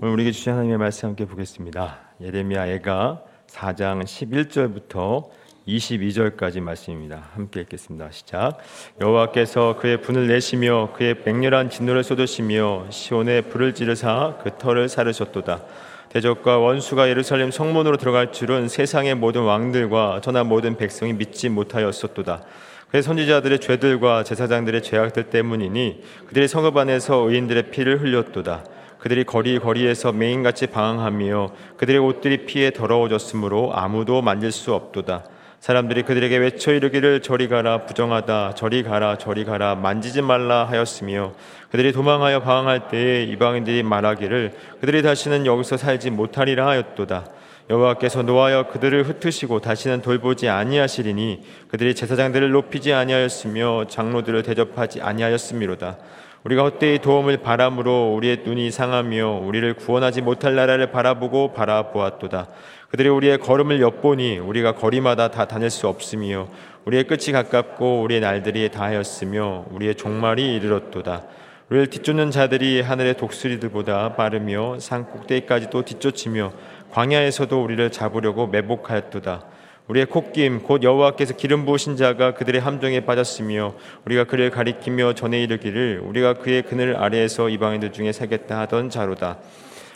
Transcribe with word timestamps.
오늘 0.00 0.12
우리에게 0.12 0.30
주신 0.30 0.52
하나님의 0.52 0.78
말씀 0.78 1.08
함께 1.08 1.24
보겠습니다. 1.24 1.98
예레미야 2.20 2.68
애가 2.68 3.20
4장 3.48 4.04
11절부터 4.04 5.28
22절까지 5.66 6.60
말씀입니다. 6.60 7.28
함께 7.34 7.62
읽겠습니다. 7.62 8.12
시작. 8.12 8.58
여호와께서 9.00 9.76
그의 9.80 10.00
분을 10.00 10.28
내시며 10.28 10.90
그의 10.94 11.16
맹렬한 11.24 11.70
진노를 11.70 12.04
쏟으시며 12.04 12.86
시온에 12.90 13.40
불을 13.40 13.74
지르사 13.74 14.38
그 14.44 14.52
터를 14.56 14.88
사르셨도다. 14.88 15.64
대적과 16.10 16.58
원수가 16.58 17.08
예루살렘 17.08 17.50
성문으로 17.50 17.96
들어갈 17.96 18.30
줄은 18.30 18.68
세상의 18.68 19.16
모든 19.16 19.42
왕들과 19.42 20.20
전하 20.22 20.44
모든 20.44 20.76
백성이 20.76 21.12
믿지 21.12 21.48
못하였었도다. 21.48 22.44
그의 22.92 23.02
선지자들의 23.02 23.58
죄들과 23.58 24.22
제사장들의 24.22 24.80
죄악들 24.80 25.24
때문이니 25.24 26.04
그들의 26.28 26.46
성읍 26.46 26.76
안에서 26.76 27.28
의인들의 27.28 27.72
피를 27.72 28.00
흘렸도다. 28.00 28.77
그들이 28.98 29.24
거리 29.24 29.58
거리에서 29.58 30.12
맹인같이 30.12 30.68
방황하며 30.68 31.50
그들의 31.76 32.00
옷들이 32.00 32.46
피에 32.46 32.70
더러워졌으므로 32.70 33.72
아무도 33.74 34.22
만질 34.22 34.52
수 34.52 34.74
없도다. 34.74 35.24
사람들이 35.60 36.02
그들에게 36.04 36.36
외쳐 36.36 36.72
이르기를 36.72 37.20
저리 37.20 37.48
가라 37.48 37.84
부정하다 37.84 38.54
저리 38.54 38.84
가라 38.84 39.18
저리 39.18 39.44
가라 39.44 39.74
만지지 39.74 40.22
말라 40.22 40.64
하였으며 40.64 41.32
그들이 41.70 41.92
도망하여 41.92 42.42
방황할 42.42 42.88
때에 42.88 43.24
이방인들이 43.24 43.82
말하기를 43.82 44.52
그들이 44.80 45.02
다시는 45.02 45.46
여기서 45.46 45.76
살지 45.76 46.10
못하리라 46.10 46.66
하였도다. 46.68 47.24
여호와께서 47.70 48.22
노하여 48.22 48.68
그들을 48.68 49.02
흩으시고 49.04 49.60
다시는 49.60 50.00
돌보지 50.00 50.48
아니하시리니 50.48 51.42
그들이 51.68 51.94
제사장들을 51.94 52.50
높이지 52.50 52.94
아니하였으며 52.94 53.84
장로들을 53.88 54.42
대접하지 54.42 55.02
아니하였음이로다. 55.02 55.98
우리가 56.44 56.62
헛되이 56.62 57.00
도움을 57.00 57.38
바람으로 57.38 58.14
우리의 58.14 58.38
눈이 58.44 58.70
상하며 58.70 59.40
우리를 59.44 59.74
구원하지 59.74 60.22
못할 60.22 60.54
나라를 60.54 60.90
바라보고 60.90 61.52
바라보았도다. 61.52 62.48
그들이 62.88 63.10
우리의 63.10 63.38
걸음을 63.38 63.82
엿보니 63.82 64.38
우리가 64.38 64.72
거리마다 64.74 65.30
다 65.30 65.44
다닐 65.46 65.68
수 65.68 65.88
없으며 65.88 66.48
우리의 66.86 67.04
끝이 67.04 67.32
가깝고 67.32 68.00
우리의 68.00 68.22
날들이 68.22 68.70
다하였으며 68.70 69.66
우리의 69.72 69.96
종말이 69.96 70.54
이르렀도다. 70.56 71.24
우리를 71.68 71.88
뒤쫓는 71.88 72.30
자들이 72.30 72.80
하늘의 72.80 73.18
독수리들보다 73.18 74.14
빠르며 74.16 74.78
산 74.80 75.04
꼭대기까지도 75.04 75.82
뒤쫓으며 75.82 76.52
광야에서도 76.90 77.62
우리를 77.62 77.90
잡으려고 77.90 78.46
매복하였도다. 78.46 79.44
우리의 79.88 80.06
콧김 80.06 80.62
곧 80.64 80.82
여호와께서 80.82 81.34
기름 81.34 81.64
부으신 81.64 81.96
자가 81.96 82.34
그들의 82.34 82.60
함정에 82.60 83.00
빠졌으며 83.00 83.74
우리가 84.04 84.24
그를 84.24 84.50
가리키며 84.50 85.14
전해 85.14 85.42
이르기를 85.42 86.02
우리가 86.04 86.34
그의 86.34 86.62
그늘 86.62 86.96
아래에서 86.96 87.48
이방인들 87.48 87.92
중에 87.92 88.12
살겠다 88.12 88.58
하던 88.60 88.90
자로다. 88.90 89.38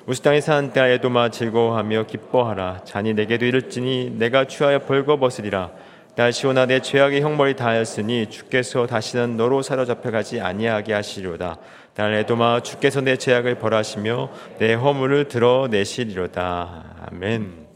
우스 0.07 0.21
땅에 0.23 0.41
사는 0.41 0.73
때아 0.73 0.89
에도마 0.89 1.29
즐거워하며 1.29 2.07
기뻐하라 2.07 2.81
잔이 2.85 3.15
내게도 3.15 3.45
이를지니 3.45 4.17
내가 4.19 4.47
취하여 4.47 4.81
벌거벗으리라 4.81 5.71
딸 6.15 6.31
시온아 6.31 6.67
네 6.67 6.81
죄악의 6.81 7.23
형벌이 7.23 7.57
다하였으니 7.57 8.29
주께서 8.29 8.87
다시는 8.87 9.39
너로 9.39 9.63
사로잡혀 9.63 10.11
가지 10.11 10.43
아니하게 10.43 10.93
하시리로다 10.93 11.59
딸 11.95 12.13
에돔아 12.13 12.61
주께서 12.61 13.01
네 13.01 13.17
죄악을 13.17 13.59
벌하시며 13.59 14.31
네 14.59 14.75
허물을 14.75 15.29
드러내시리로다 15.29 17.09
아멘. 17.11 17.67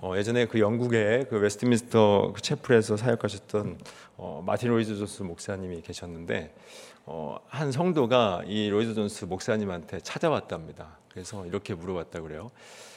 어, 0.00 0.16
예전에 0.16 0.46
그 0.46 0.60
영국의 0.60 1.26
그 1.28 1.38
웨스트민스터 1.38 2.32
그 2.34 2.40
채플에서 2.40 2.96
사역하셨던 2.96 3.78
어, 4.16 4.42
마틴 4.44 4.70
로이드 4.70 4.96
존스 4.96 5.24
목사님이 5.24 5.82
계셨는데 5.82 6.54
어, 7.04 7.36
한 7.48 7.70
성도가 7.70 8.44
이 8.46 8.70
로이드 8.70 8.94
존스 8.94 9.26
목사님한테 9.26 10.00
찾아왔답니다. 10.00 10.96
그래서 11.10 11.44
이렇게 11.44 11.74
물어봤다 11.74 12.22
그래요. 12.22 12.50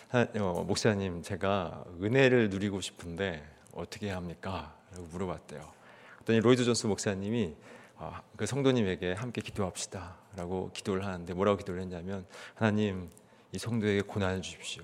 하, 0.07 0.25
어, 0.35 0.63
목사님, 0.65 1.23
제가 1.23 1.83
은혜를 2.01 2.49
누리고 2.49 2.79
싶은데 2.79 3.43
어떻게 3.75 4.07
해야 4.07 4.15
합니까? 4.15 4.75
라고 4.91 5.03
물어봤대요. 5.11 5.71
그랬더니 6.15 6.39
로이드 6.39 6.63
존스 6.63 6.87
목사님이 6.87 7.55
어, 7.97 8.19
그 8.35 8.45
성도님에게 8.45 9.13
함께 9.13 9.41
기도합시다 9.41 10.17
라고 10.35 10.71
기도를 10.73 11.05
하는데 11.05 11.33
뭐라고 11.33 11.57
기도를 11.57 11.81
했냐면 11.81 12.25
하나님 12.55 13.09
이 13.51 13.59
성도에게 13.59 14.01
고난을 14.01 14.41
주십시오. 14.41 14.83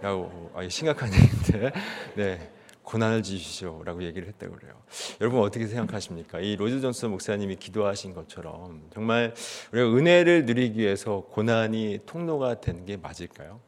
라고 0.00 0.52
아, 0.54 0.68
심각한 0.68 1.10
얘기인데 1.14 1.72
네 2.14 2.52
고난을 2.82 3.22
주시오라고 3.22 4.02
얘기를 4.04 4.28
했다고 4.28 4.54
그래요. 4.54 4.72
여러분 5.20 5.40
어떻게 5.40 5.66
생각하십니까? 5.66 6.40
이 6.40 6.56
로이드 6.56 6.80
존스 6.80 7.06
목사님이 7.06 7.56
기도하신 7.56 8.14
것처럼 8.14 8.88
정말 8.94 9.34
우리가 9.72 9.88
은혜를 9.94 10.46
누리기 10.46 10.78
위해서 10.78 11.20
고난이 11.28 12.00
통로가 12.06 12.60
되는 12.60 12.86
게 12.86 12.96
맞을까요? 12.96 13.60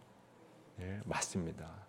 네, 0.77 1.00
맞습니다. 1.05 1.80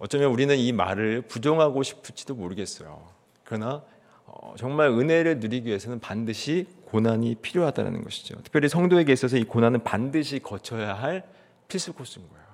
어쩌면 0.00 0.30
우리는 0.30 0.56
이 0.56 0.72
말을 0.72 1.22
부정하고 1.22 1.82
싶을지도 1.82 2.34
모르겠어요. 2.34 3.06
그러나 3.44 3.84
어, 4.24 4.54
정말 4.56 4.88
은혜를 4.88 5.40
누리기 5.40 5.68
위해서는 5.68 6.00
반드시 6.00 6.66
고난이 6.86 7.36
필요하다는 7.36 8.02
것이죠. 8.02 8.40
특별히 8.42 8.68
성도에게 8.68 9.12
있어서 9.12 9.36
이 9.36 9.44
고난은 9.44 9.84
반드시 9.84 10.38
거쳐야 10.38 10.94
할 10.94 11.28
필수 11.68 11.92
코스인 11.92 12.26
거예요. 12.28 12.49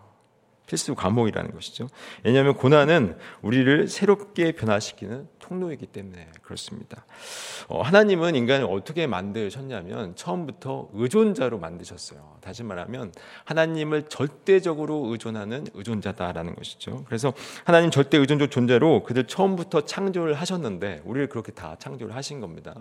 필수 0.67 0.95
과목이라는 0.95 1.53
것이죠. 1.53 1.89
왜냐하면 2.25 2.55
고난은 2.55 3.17
우리를 3.43 3.89
새롭게 3.89 4.53
변화시키는 4.53 5.29
통로이기 5.39 5.87
때문에 5.87 6.29
그렇습니다. 6.43 7.07
어, 7.69 7.83
하나님은 7.83 8.35
인간을 8.35 8.67
어떻게 8.69 9.07
만드셨냐면 9.07 10.17
처음부터 10.17 10.91
의존자로 10.93 11.59
만드셨어요. 11.59 12.39
다시 12.41 12.65
말하면 12.65 13.13
하나님을 13.45 14.09
절대적으로 14.09 15.07
의존하는 15.07 15.67
의존자다라는 15.75 16.57
것이죠. 16.57 17.05
그래서 17.07 17.33
하나님 17.65 17.91
절대 17.91 18.19
의존적 18.19 18.51
존재로 18.51 19.05
그들 19.05 19.29
처음부터 19.29 19.83
창조를 19.83 20.35
하셨는데 20.35 21.03
우리를 21.05 21.29
그렇게 21.29 21.53
다 21.53 21.77
창조를 21.79 22.15
하신 22.17 22.41
겁니다. 22.41 22.75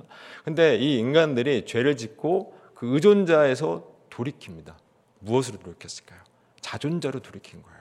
근데 0.44 0.78
이 0.78 0.98
인간들이 0.98 1.66
죄를 1.66 1.98
짓고 1.98 2.56
그 2.74 2.96
의존자에서 2.96 3.96
돌이킵니다. 4.10 4.74
무엇으로 5.20 5.60
돌이켰을까요? 5.60 6.20
자존자로 6.62 7.20
돌이킨 7.20 7.62
거예요. 7.62 7.75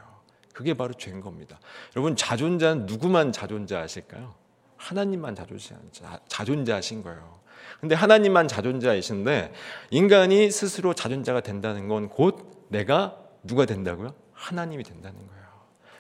그게 0.55 0.73
바로 0.73 0.95
죄인 0.95 1.21
겁니다. 1.21 1.61
여러분 1.97 2.17
자존자는 2.17 2.87
누구만 2.87 3.33
자존자하실까요? 3.33 4.35
하나님만 4.79 5.35
자존자, 5.35 6.21
자존자하신 6.29 7.03
거예요. 7.03 7.41
근데 7.81 7.95
하나님만 7.95 8.49
자존자이신데 8.49 9.53
인간이 9.91 10.51
스스로 10.51 10.95
자존자가 10.95 11.41
된다는 11.41 11.89
건 11.89 12.09
곧 12.09 12.67
내가 12.69 13.19
누가 13.43 13.67
된다고요? 13.67 14.15
하나님이 14.33 14.85
된다는 14.85 15.17
거예요. 15.27 15.45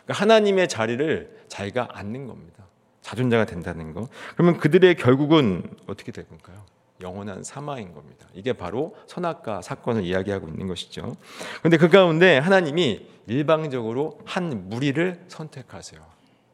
그러니까 0.04 0.22
하나님의 0.22 0.68
자리를 0.68 1.44
자기가 1.48 1.88
앉는 1.92 2.26
겁니다. 2.26 2.64
자존자가 3.02 3.44
된다는 3.44 3.92
거. 3.92 4.08
그러면 4.34 4.58
그들의 4.58 4.94
결국은 4.96 5.62
어떻게 5.86 6.10
될 6.12 6.26
건가요? 6.28 6.64
영원한 7.00 7.42
사망인 7.42 7.92
겁니다. 7.92 8.26
이게 8.34 8.52
바로 8.52 8.96
선악과 9.06 9.62
사건을 9.62 10.04
이야기하고 10.04 10.48
있는 10.48 10.68
것이죠. 10.68 11.16
그런데 11.58 11.76
그 11.76 11.88
가운데 11.88 12.38
하나님이 12.38 13.06
일방적으로 13.26 14.20
한 14.24 14.68
무리를 14.68 15.24
선택하세요. 15.28 16.00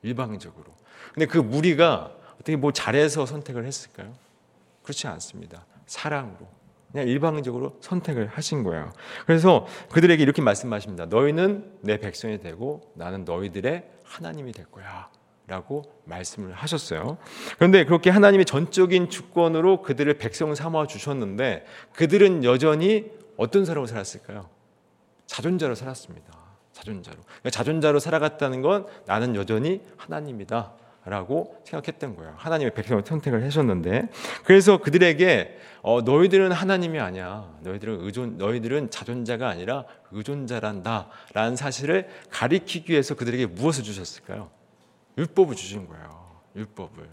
일방적으로. 0.02 0.66
근데 1.12 1.26
그 1.26 1.38
무리가 1.38 2.12
어떻게 2.34 2.56
뭐 2.56 2.72
잘해서 2.72 3.26
선택을 3.26 3.66
했을까요? 3.66 4.12
그렇지 4.82 5.06
않습니다. 5.08 5.66
사랑으로. 5.86 6.48
그냥 6.90 7.06
일방적으로 7.06 7.76
선택을 7.80 8.28
하신 8.28 8.64
거예요. 8.64 8.92
그래서 9.26 9.66
그들에게 9.92 10.20
이렇게 10.22 10.42
말씀하십니다. 10.42 11.06
너희는 11.06 11.78
내 11.82 11.98
백성이 11.98 12.40
되고 12.40 12.90
나는 12.94 13.24
너희들의 13.24 13.88
하나님이 14.02 14.52
될 14.52 14.66
거야. 14.66 15.08
라고 15.50 15.82
말씀을 16.04 16.52
하셨어요. 16.52 17.18
그런데 17.56 17.84
그렇게 17.84 18.08
하나님의 18.08 18.44
전적인 18.44 19.10
주권으로 19.10 19.82
그들을 19.82 20.14
백성 20.14 20.54
삼아 20.54 20.86
주셨는데 20.86 21.66
그들은 21.96 22.44
여전히 22.44 23.10
어떤 23.36 23.64
사람으로 23.64 23.88
살았을까요? 23.88 24.48
자존자로 25.26 25.74
살았습니다. 25.74 26.32
자존자로. 26.72 27.16
그러니까 27.24 27.50
자존자로 27.50 27.98
살아갔다는 27.98 28.62
건 28.62 28.86
나는 29.06 29.34
여전히 29.34 29.82
하나님이다. 29.96 30.74
라고 31.06 31.60
생각했던 31.64 32.14
거예요. 32.14 32.34
하나님의 32.36 32.74
백성을 32.74 33.02
선택을 33.04 33.42
하셨는데. 33.44 34.08
그래서 34.44 34.76
그들에게 34.76 35.58
어, 35.82 36.02
너희들은 36.02 36.52
하나님이 36.52 37.00
아니야. 37.00 37.52
너희들은 37.62 38.02
의존, 38.02 38.36
너희들은 38.38 38.90
자존자가 38.90 39.48
아니라 39.48 39.84
의존자란다. 40.12 41.08
라는 41.32 41.56
사실을 41.56 42.08
가리키기 42.30 42.92
위해서 42.92 43.16
그들에게 43.16 43.46
무엇을 43.46 43.82
주셨을까요? 43.82 44.59
율법을 45.20 45.54
주신 45.54 45.86
거예요. 45.86 46.40
율법을. 46.56 47.08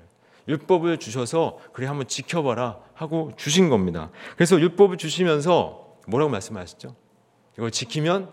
율법을 0.47 0.97
주셔서 0.97 1.59
그래 1.73 1.87
한번 1.87 2.07
지켜봐라 2.07 2.79
하고 2.93 3.33
주신 3.35 3.69
겁니다. 3.69 4.11
그래서 4.35 4.59
율법을 4.59 4.97
주시면서 4.97 5.97
뭐라고 6.07 6.31
말씀하셨죠? 6.31 6.95
이걸 7.57 7.71
지키면 7.71 8.31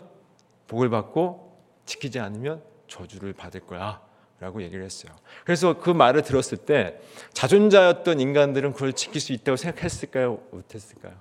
복을 0.67 0.89
받고 0.89 1.59
지키지 1.85 2.19
않으면 2.19 2.63
저주를 2.87 3.33
받을 3.33 3.59
거야. 3.61 4.01
라고 4.39 4.61
얘기를 4.61 4.83
했어요. 4.83 5.13
그래서 5.45 5.79
그 5.79 5.89
말을 5.89 6.21
들었을 6.21 6.57
때 6.57 6.99
자존자였던 7.33 8.19
인간들은 8.19 8.73
그걸 8.73 8.91
지킬 8.91 9.21
수 9.21 9.31
있다고 9.31 9.55
생각했을까요? 9.55 10.39
못했을까요? 10.51 11.13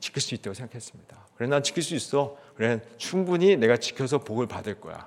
지킬 0.00 0.20
수 0.20 0.34
있다고 0.34 0.52
생각했습니다. 0.52 1.16
그래 1.36 1.48
난 1.48 1.62
지킬 1.62 1.84
수 1.84 1.94
있어. 1.94 2.36
그래 2.56 2.80
충분히 2.96 3.56
내가 3.56 3.76
지켜서 3.76 4.18
복을 4.18 4.46
받을 4.46 4.80
거야. 4.80 5.06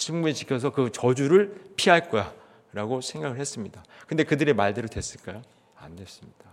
충분히 0.00 0.34
지켜서 0.34 0.70
그 0.70 0.90
저주를 0.90 1.62
피할 1.76 2.08
거야. 2.08 2.32
라고 2.72 3.00
생각을 3.00 3.38
했습니다. 3.38 3.82
근데 4.06 4.22
그들의 4.24 4.54
말대로 4.54 4.86
됐을까요? 4.86 5.42
안 5.76 5.96
됐습니다. 5.96 6.44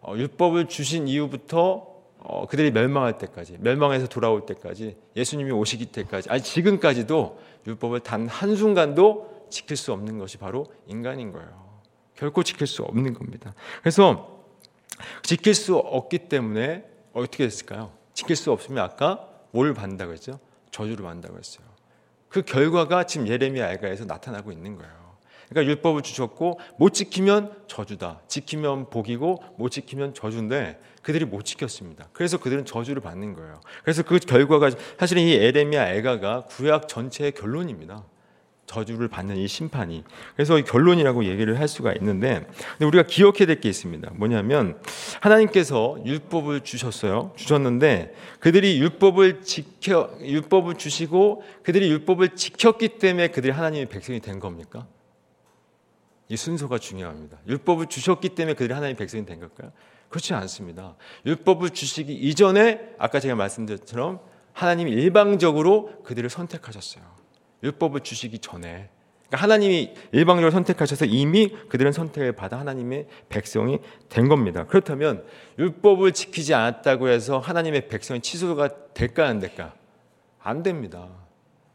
어, 0.00 0.14
율법을 0.16 0.68
주신 0.68 1.06
이후부터 1.06 1.98
어, 2.20 2.46
그들이 2.46 2.72
멸망할 2.72 3.18
때까지, 3.18 3.58
멸망해서 3.60 4.08
돌아올 4.08 4.44
때까지, 4.44 4.96
예수님이 5.14 5.52
오시기 5.52 5.86
때까지, 5.86 6.28
아니 6.30 6.42
지금까지도 6.42 7.38
율법을 7.66 8.00
단 8.00 8.26
한순간도 8.26 9.46
지킬 9.50 9.76
수 9.76 9.92
없는 9.92 10.18
것이 10.18 10.36
바로 10.36 10.66
인간인 10.86 11.30
거예요. 11.30 11.68
결코 12.16 12.42
지킬 12.42 12.66
수 12.66 12.82
없는 12.82 13.14
겁니다. 13.14 13.54
그래서 13.80 14.42
지킬 15.22 15.54
수 15.54 15.76
없기 15.76 16.28
때문에 16.28 16.84
어떻게 17.12 17.44
됐을까요? 17.44 17.92
지킬 18.14 18.34
수 18.34 18.50
없으면 18.50 18.82
아까 18.82 19.28
뭘 19.52 19.72
받는다고 19.74 20.12
했죠? 20.12 20.40
저주를 20.72 21.04
받는다고 21.04 21.38
했어요. 21.38 21.67
그 22.28 22.42
결과가 22.42 23.04
지금 23.04 23.28
예레미야 23.28 23.72
애가에서 23.72 24.04
나타나고 24.04 24.52
있는 24.52 24.76
거예요. 24.76 25.08
그러니까 25.48 25.70
율법을 25.70 26.02
주셨고 26.02 26.60
못 26.76 26.92
지키면 26.92 27.64
저주다. 27.68 28.20
지키면 28.28 28.90
복이고 28.90 29.42
못 29.56 29.70
지키면 29.70 30.14
저주인데 30.14 30.78
그들이 31.02 31.24
못 31.24 31.44
지켰습니다. 31.44 32.08
그래서 32.12 32.38
그들은 32.38 32.66
저주를 32.66 33.00
받는 33.00 33.32
거예요. 33.34 33.60
그래서 33.82 34.02
그 34.02 34.18
결과가 34.18 34.70
사실은 34.98 35.22
이 35.22 35.32
에레미야 35.32 35.94
애가가 35.94 36.44
구약 36.44 36.88
전체의 36.88 37.32
결론입니다. 37.32 38.04
저주를 38.68 39.08
받는 39.08 39.36
이 39.36 39.48
심판이. 39.48 40.04
그래서 40.36 40.62
결론이라고 40.62 41.24
얘기를 41.24 41.58
할 41.58 41.66
수가 41.66 41.92
있는데, 41.94 42.46
근데 42.72 42.84
우리가 42.84 43.04
기억해야 43.04 43.46
될 43.46 43.58
게 43.60 43.68
있습니다. 43.68 44.12
뭐냐면, 44.14 44.78
하나님께서 45.20 45.98
율법을 46.04 46.60
주셨어요. 46.60 47.32
주셨는데, 47.34 48.14
그들이 48.38 48.78
율법을 48.80 49.40
지켜, 49.42 50.10
율법을 50.20 50.74
주시고, 50.74 51.42
그들이 51.64 51.90
율법을 51.90 52.36
지켰기 52.36 52.98
때문에 52.98 53.28
그들이 53.28 53.52
하나님의 53.52 53.86
백성이 53.86 54.20
된 54.20 54.38
겁니까? 54.38 54.86
이 56.28 56.36
순서가 56.36 56.78
중요합니다. 56.78 57.38
율법을 57.48 57.86
주셨기 57.86 58.30
때문에 58.30 58.54
그들이 58.54 58.74
하나님의 58.74 58.96
백성이 58.96 59.24
된 59.24 59.40
걸까요? 59.40 59.72
그렇지 60.10 60.34
않습니다. 60.34 60.94
율법을 61.26 61.70
주시기 61.70 62.12
이전에, 62.12 62.94
아까 62.98 63.18
제가 63.18 63.34
말씀드린 63.34 63.80
것처럼, 63.80 64.20
하나님이 64.52 64.90
일방적으로 64.92 66.02
그들을 66.04 66.28
선택하셨어요. 66.28 67.04
율법을 67.62 68.00
주시기 68.00 68.38
전에 68.38 68.88
그러니까 69.28 69.42
하나님이 69.44 69.94
일방적으로 70.12 70.50
선택하셔서 70.50 71.04
이미 71.04 71.48
그들은 71.68 71.92
선택을 71.92 72.32
받아 72.32 72.58
하나님의 72.58 73.06
백성이 73.28 73.78
된 74.08 74.28
겁니다. 74.28 74.66
그렇다면 74.66 75.24
율법을 75.58 76.12
지키지 76.12 76.54
않았다고 76.54 77.08
해서 77.08 77.38
하나님의 77.38 77.88
백성이 77.88 78.20
취소가 78.20 78.92
될까 78.94 79.26
안 79.26 79.38
될까? 79.38 79.74
안 80.38 80.62
됩니다. 80.62 81.08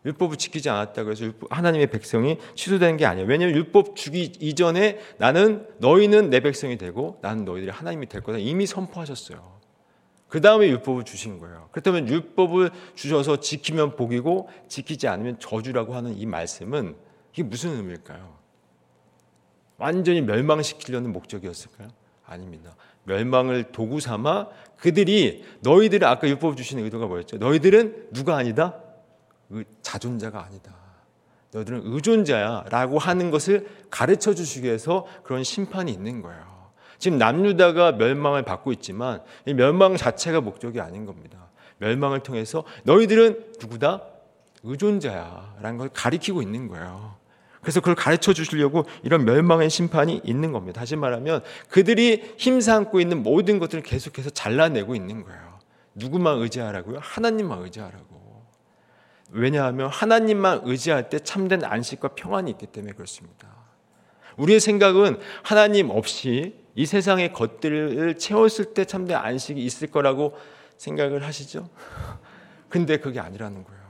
율법을 0.06 0.38
지키지 0.38 0.70
않았다고 0.70 1.12
해서 1.12 1.32
하나님의 1.50 1.88
백성이 1.88 2.38
취소되는 2.56 2.98
게 2.98 3.06
아니에요. 3.06 3.28
왜냐하면 3.28 3.56
율법 3.56 3.96
주기 3.96 4.24
이전에 4.40 5.00
나는 5.18 5.68
너희는 5.78 6.30
내 6.30 6.40
백성이 6.42 6.78
되고 6.78 7.20
나는 7.22 7.46
너희들이 7.46 7.72
하나님이 7.72 8.08
될 8.08 8.22
거다 8.22 8.40
이미 8.40 8.66
선포하셨어요. 8.66 9.53
그 10.34 10.42
다음에 10.42 10.68
율법을 10.68 11.04
주신 11.04 11.38
거예요. 11.38 11.70
그렇다면 11.72 12.08
율법을 12.10 12.72
주셔서 12.96 13.40
지키면 13.40 13.96
복이고 13.96 14.50
지키지 14.68 15.08
않으면 15.08 15.38
저주라고 15.38 15.94
하는 15.94 16.18
이 16.18 16.26
말씀은 16.26 16.96
이게 17.32 17.44
무슨 17.44 17.76
의미일까요? 17.76 18.36
완전히 19.78 20.22
멸망시키려는 20.22 21.14
목적이었을까요? 21.14 21.90
아닙니다. 22.26 22.76
멸망을 23.04 23.72
도구 23.72 24.00
삼아 24.00 24.48
그들이 24.78 25.46
너희들은 25.62 26.08
아까 26.08 26.28
율법 26.28 26.58
주시는 26.58 26.84
의도가 26.86 27.06
뭐였죠? 27.06 27.38
너희들은 27.38 28.08
누가 28.14 28.36
아니다? 28.36 28.80
자존자가 29.84 30.44
아니다. 30.46 30.74
너희들은 31.52 31.82
의존자야라고 31.86 32.98
하는 32.98 33.30
것을 33.30 33.68
가르쳐 33.92 34.34
주시기 34.34 34.66
위해서 34.66 35.06
그런 35.22 35.44
심판이 35.44 35.92
있는 35.92 36.24
거예요. 36.24 36.53
지금 37.04 37.18
남유다가 37.18 37.92
멸망을 37.92 38.44
받고 38.44 38.72
있지만 38.72 39.22
이 39.46 39.54
멸망 39.54 39.98
자체가 39.98 40.40
목적이 40.40 40.80
아닌 40.80 41.06
겁니다. 41.06 41.50
멸망을 41.80 42.22
통해서 42.22 42.64
너희들은 42.86 43.56
누구다? 43.60 44.04
의존자야라는 44.64 45.78
걸 45.80 45.90
가리키고 45.90 46.42
있는 46.42 46.70
거예요. 46.70 47.18
그래서 47.60 47.82
그걸 47.82 47.96
가르쳐 47.96 48.32
주시려고 48.32 48.86
이런 49.04 49.26
멸망의 49.26 49.70
심판이 49.70 50.22
있는 50.24 50.54
겁니다. 50.54 50.80
다시 50.80 50.96
말하면 50.96 51.42
그들이 51.68 52.36
힘삼고 52.38 53.02
있는 53.02 53.22
모든 53.22 53.60
것들을 53.60 53.84
계속해서 53.84 54.30
잘라내고 54.30 54.96
있는 54.96 55.26
거예요. 55.26 55.60
누구만 55.96 56.38
의지하라고요? 56.38 57.00
하나님만 57.02 57.64
의지하라고. 57.64 58.46
왜냐하면 59.30 59.90
하나님만 59.90 60.62
의지할 60.64 61.10
때 61.10 61.20
참된 61.20 61.66
안식과 61.66 62.16
평안이 62.16 62.50
있기 62.52 62.68
때문에 62.68 62.94
그렇습니다. 62.94 63.50
우리의 64.38 64.62
생각은 64.62 65.20
하나님 65.44 65.90
없이 65.90 66.63
이 66.76 66.86
세상의 66.86 67.34
것들을 67.34 68.18
채웠을 68.18 68.74
때 68.74 68.86
참된 68.86 69.18
안식이 69.18 69.64
있을 69.64 69.88
거라고 69.90 70.38
생각을 70.78 71.24
하시죠? 71.24 71.70
근데 72.70 72.98
그게 72.98 73.20
아니라는 73.20 73.64
거예요. 73.64 73.84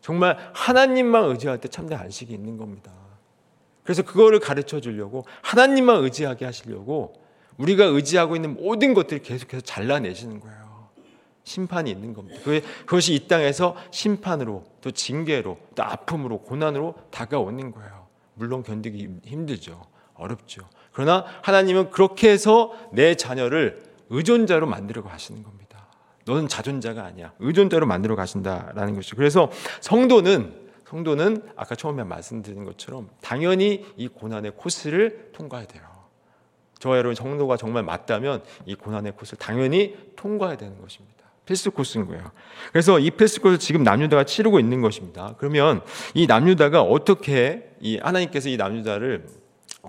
정말 0.00 0.38
하나님만 0.52 1.24
의지할 1.24 1.60
때 1.60 1.68
참된 1.68 1.98
안식이 1.98 2.32
있는 2.32 2.56
겁니다. 2.56 2.92
그래서 3.84 4.02
그거를 4.02 4.40
가르쳐 4.40 4.80
주려고 4.80 5.24
하나님만 5.42 6.02
의지하게 6.02 6.44
하시려고 6.44 7.14
우리가 7.56 7.84
의지하고 7.84 8.36
있는 8.36 8.54
모든 8.54 8.94
것들을 8.94 9.22
계속해서 9.22 9.62
잘라내시는 9.62 10.40
거예요. 10.40 10.88
심판이 11.44 11.90
있는 11.92 12.12
겁니다. 12.12 12.40
그것이 12.84 13.14
이 13.14 13.28
땅에서 13.28 13.76
심판으로 13.92 14.64
또 14.80 14.90
징계로 14.90 15.56
또 15.76 15.82
아픔으로 15.84 16.40
고난으로 16.42 16.94
다가오는 17.12 17.70
거예요. 17.70 18.06
물론 18.34 18.64
견디기 18.64 19.20
힘들죠. 19.24 19.80
어렵죠. 20.14 20.62
그러나 20.96 21.26
하나님은 21.42 21.90
그렇게 21.90 22.30
해서 22.30 22.72
내 22.90 23.16
자녀를 23.16 23.82
의존자로 24.08 24.66
만들어 24.66 25.02
가시는 25.02 25.42
겁니다. 25.42 25.88
너는 26.24 26.48
자존자가 26.48 27.04
아니야. 27.04 27.34
의존자로 27.38 27.84
만들어 27.84 28.16
가신다라는 28.16 28.94
것이죠. 28.94 29.14
그래서 29.14 29.50
성도는 29.82 30.54
성도는 30.88 31.42
아까 31.54 31.74
처음에 31.74 32.02
말씀드린 32.02 32.64
것처럼 32.64 33.10
당연히 33.20 33.84
이 33.98 34.08
고난의 34.08 34.52
코스를 34.56 35.32
통과해야 35.34 35.66
돼요. 35.66 35.82
저와 36.78 36.96
여러분 36.96 37.14
성도가 37.14 37.58
정말 37.58 37.82
맞다면 37.82 38.42
이 38.64 38.74
고난의 38.74 39.12
코스를 39.16 39.38
당연히 39.38 39.94
통과해야 40.16 40.56
되는 40.56 40.80
것입니다. 40.80 41.26
필수 41.44 41.72
코스인 41.72 42.06
거예요. 42.06 42.30
그래서 42.72 42.98
이 42.98 43.10
필수 43.10 43.42
코스를 43.42 43.58
지금 43.58 43.82
남유다가 43.82 44.24
치르고 44.24 44.60
있는 44.60 44.80
것입니다. 44.80 45.34
그러면 45.36 45.82
이 46.14 46.26
남유다가 46.26 46.80
어떻게 46.80 47.68
이 47.80 47.98
하나님께서 47.98 48.48
이 48.48 48.56
남유다를 48.56 49.45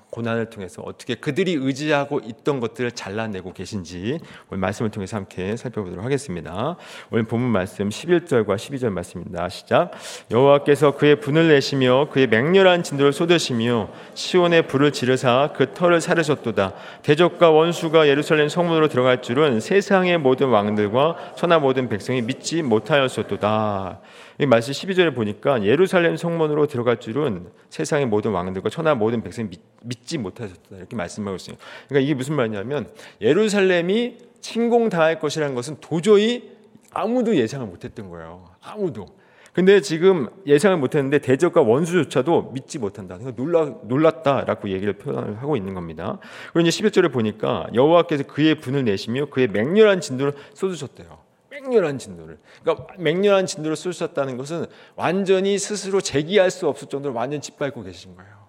고난을 0.09 0.49
통해서 0.49 0.81
어떻게 0.85 1.15
그들이 1.15 1.53
의지하고 1.53 2.21
있던 2.23 2.59
것들을 2.59 2.91
잘라내고 2.91 3.53
계신지 3.53 4.19
오늘 4.49 4.59
말씀을 4.59 4.91
통해서 4.91 5.17
함께 5.17 5.55
살펴보도록 5.55 6.03
하겠습니다. 6.03 6.75
오늘 7.11 7.23
본문 7.23 7.49
말씀 7.49 7.89
11절과 7.89 8.55
12절 8.55 8.89
말씀입니다. 8.89 9.49
시작. 9.49 9.91
여호와께서 10.31 10.95
그의 10.95 11.19
분을 11.19 11.47
내시며 11.47 12.09
그의 12.11 12.27
맹렬한 12.27 12.83
진도를 12.83 13.13
쏟으시며 13.13 13.89
시온의 14.13 14.67
불을 14.67 14.91
지르사 14.91 15.53
그 15.55 15.73
털을 15.73 16.01
사르셨도다. 16.01 16.73
대적과 17.03 17.51
원수가 17.51 18.07
예루살렘 18.07 18.49
성문으로 18.49 18.87
들어갈 18.87 19.21
줄은 19.21 19.59
세상의 19.59 20.17
모든 20.19 20.49
왕들과 20.49 21.33
천하 21.35 21.59
모든 21.59 21.89
백성이 21.89 22.21
믿지 22.21 22.61
못하였었도다. 22.61 23.99
이 24.39 24.45
말씀 24.45 24.71
12절에 24.71 25.15
보니까 25.15 25.63
예루살렘 25.63 26.15
성문으로 26.15 26.67
들어갈 26.67 26.99
줄은 26.99 27.47
세상의 27.69 28.05
모든 28.05 28.31
왕들과 28.31 28.69
천하 28.69 28.93
모든 28.93 29.23
백성이 29.23 29.49
믿, 29.81 30.05
지 30.05 30.17
못하셨다 30.17 30.75
이렇게 30.77 30.95
말씀하고 30.95 31.35
있어요. 31.35 31.57
그러니까 31.87 32.05
이게 32.05 32.13
무슨 32.13 32.35
말이냐면 32.35 32.89
예루살렘이 33.19 34.17
침공당할 34.41 35.19
것이라는 35.19 35.55
것은 35.55 35.77
도저히 35.81 36.51
아무도 36.91 37.35
예상을 37.35 37.65
못했던 37.65 38.09
거예요. 38.09 38.45
아무도. 38.61 39.07
근데 39.53 39.81
지금 39.81 40.29
예상을 40.45 40.77
못했는데 40.77 41.17
대적과 41.17 41.63
원수조차도 41.63 42.51
믿지 42.53 42.77
못한다. 42.77 43.17
그러니까 43.17 43.41
놀라 43.41 43.73
놀랐다라고 43.83 44.69
얘기를 44.69 44.93
표현을 44.93 45.41
하고 45.41 45.57
있는 45.57 45.73
겁니다. 45.73 46.19
그리고 46.53 46.67
이제 46.67 46.83
11절에 46.83 47.11
보니까 47.11 47.65
여호와께서 47.73 48.23
그의 48.25 48.61
분을 48.61 48.85
내시며 48.85 49.25
그의 49.31 49.47
맹렬한 49.47 49.99
진도를 49.99 50.33
쏟으셨대요. 50.53 51.26
맹렬한 51.67 51.97
진도를. 51.99 52.39
그러니까 52.61 52.87
맹렬한 52.97 53.45
진도를 53.45 53.75
쏘셨다는 53.75 54.37
것은 54.37 54.65
완전히 54.95 55.57
스스로 55.57 56.01
제기할 56.01 56.51
수 56.51 56.67
없을 56.67 56.87
정도로 56.87 57.13
완전 57.13 57.41
짓밟고 57.41 57.83
계신 57.83 58.15
거예요. 58.15 58.47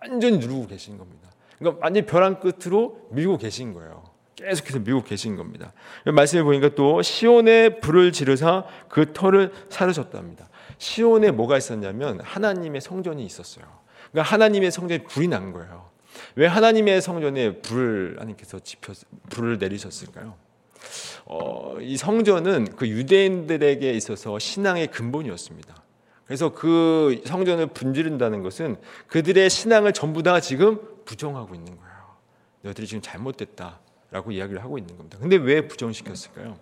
완전히 0.00 0.38
누르고 0.38 0.66
계신 0.66 0.98
겁니다. 0.98 1.30
그러니까 1.58 1.80
완전히 1.82 2.06
벼랑 2.06 2.40
끝으로 2.40 3.06
밀고 3.10 3.38
계신 3.38 3.72
거예요. 3.72 4.04
계속해서 4.36 4.80
밀고 4.80 5.04
계신 5.04 5.36
겁니다. 5.36 5.72
말씀해 6.04 6.42
보니까 6.42 6.70
또 6.74 7.02
시온에 7.02 7.80
불을 7.80 8.12
지르사 8.12 8.64
그 8.88 9.12
털을 9.12 9.52
사르셨답니다. 9.68 10.48
시온에 10.78 11.30
뭐가 11.30 11.56
있었냐면 11.56 12.20
하나님의 12.20 12.80
성전이 12.80 13.24
있었어요. 13.24 13.64
그러니까 14.10 14.32
하나님의 14.32 14.70
성전에 14.70 15.04
불이 15.04 15.28
난 15.28 15.52
거예요. 15.52 15.90
왜 16.36 16.46
하나님의 16.46 17.00
성전에 17.00 17.60
불을 17.60 18.16
하나님께서 18.18 18.58
지펴 18.58 18.92
불을 19.30 19.58
내리셨을까요? 19.58 20.43
어, 21.26 21.76
이 21.80 21.96
성전은 21.96 22.76
그 22.76 22.88
유대인들에게 22.88 23.92
있어서 23.92 24.38
신앙의 24.38 24.88
근본이었습니다. 24.88 25.74
그래서 26.26 26.52
그 26.52 27.22
성전을 27.26 27.68
분지른다는 27.68 28.42
것은 28.42 28.76
그들의 29.08 29.50
신앙을 29.50 29.92
전부 29.92 30.22
다 30.22 30.40
지금 30.40 30.80
부정하고 31.04 31.54
있는 31.54 31.76
거예요. 31.76 31.94
너희들이 32.62 32.86
지금 32.86 33.02
잘못됐다 33.02 33.80
라고 34.10 34.30
이야기를 34.30 34.62
하고 34.62 34.78
있는 34.78 34.96
겁니다. 34.96 35.18
근데 35.20 35.36
왜 35.36 35.66
부정시켰을까요? 35.66 36.56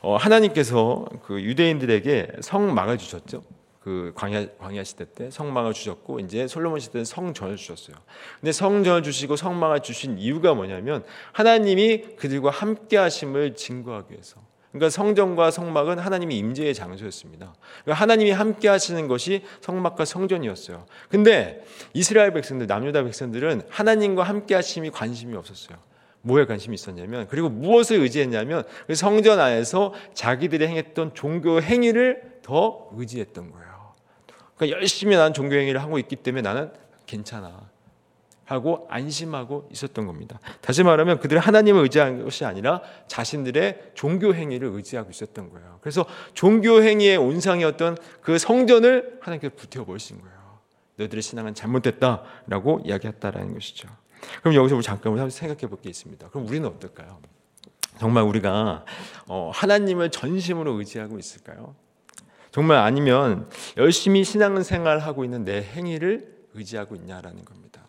어, 0.00 0.16
하나님께서 0.16 1.06
그 1.24 1.40
유대인들에게 1.40 2.38
성막을 2.40 2.98
주셨죠. 2.98 3.42
그 3.86 4.10
광야 4.16 4.48
광야 4.58 4.82
시대 4.82 5.04
때 5.04 5.30
성막을 5.30 5.72
주셨고 5.72 6.18
이제 6.18 6.48
솔로몬 6.48 6.80
시대 6.80 6.98
때 6.98 7.04
성전을 7.04 7.54
주셨어요. 7.54 7.94
근데 8.40 8.50
성전을 8.50 9.04
주시고 9.04 9.36
성막을 9.36 9.78
주신 9.78 10.18
이유가 10.18 10.54
뭐냐면 10.54 11.04
하나님이 11.30 12.16
그들과 12.16 12.50
함께 12.50 12.96
하심을 12.96 13.54
증거하기 13.54 14.12
위해서. 14.12 14.40
그러니까 14.72 14.90
성전과 14.90 15.52
성막은 15.52 16.00
하나님의 16.00 16.36
임재의 16.36 16.74
장소였습니다. 16.74 17.54
그러니까 17.84 18.02
하나님이 18.02 18.32
함께 18.32 18.66
하시는 18.66 19.06
것이 19.06 19.44
성막과 19.60 20.04
성전이었어요. 20.04 20.84
근데 21.08 21.64
이스라엘 21.94 22.32
백성들, 22.32 22.66
남유다 22.66 23.04
백성들은 23.04 23.62
하나님과 23.68 24.24
함께 24.24 24.56
하심이 24.56 24.90
관심이 24.90 25.36
없었어요. 25.36 25.78
뭐에 26.22 26.44
관심이 26.46 26.74
있었냐면 26.74 27.28
그리고 27.28 27.48
무엇을 27.48 28.00
의지했냐면 28.00 28.64
그 28.88 28.96
성전 28.96 29.38
안에서 29.38 29.94
자기들이 30.12 30.66
행했던 30.66 31.14
종교 31.14 31.62
행위를 31.62 32.40
더 32.42 32.88
의지했던 32.96 33.52
거예요. 33.52 33.75
그러니까 34.56 34.78
열심히 34.78 35.16
나는 35.16 35.32
종교 35.32 35.54
행위를 35.56 35.82
하고 35.82 35.98
있기 35.98 36.16
때문에 36.16 36.42
나는 36.42 36.72
괜찮아. 37.06 37.70
하고 38.44 38.86
안심하고 38.90 39.68
있었던 39.72 40.06
겁니다. 40.06 40.38
다시 40.60 40.84
말하면 40.84 41.18
그들은 41.18 41.42
하나님을 41.42 41.82
의지한 41.82 42.22
것이 42.22 42.44
아니라 42.44 42.80
자신들의 43.08 43.90
종교 43.94 44.34
행위를 44.34 44.68
의지하고 44.68 45.10
있었던 45.10 45.50
거예요. 45.50 45.78
그래서 45.80 46.06
종교 46.32 46.80
행위의 46.80 47.16
온상이었던 47.16 47.98
그 48.20 48.38
성전을 48.38 49.18
하나님께 49.20 49.48
불태워 49.50 49.84
버리신 49.84 50.20
거예요. 50.20 50.36
너희들의 50.96 51.22
신앙은 51.22 51.54
잘못됐다라고 51.54 52.82
이야기했다라는 52.84 53.52
것이죠. 53.54 53.88
그럼 54.40 54.54
여기서 54.54 54.76
우리 54.76 54.82
잠깐 54.84 55.28
생각해 55.28 55.66
볼 55.68 55.80
게 55.82 55.90
있습니다. 55.90 56.28
그럼 56.28 56.46
우리는 56.46 56.68
어떨까요? 56.68 57.18
정말 57.98 58.22
우리가 58.24 58.84
어, 59.26 59.50
하나님을 59.52 60.10
전심으로 60.10 60.78
의지하고 60.78 61.18
있을까요? 61.18 61.74
정말 62.56 62.78
아니면 62.78 63.50
열심히 63.76 64.24
신앙생활 64.24 64.98
하고 65.00 65.24
있는 65.24 65.44
내 65.44 65.62
행위를 65.62 66.46
의지하고 66.54 66.94
있냐라는 66.94 67.44
겁니다. 67.44 67.82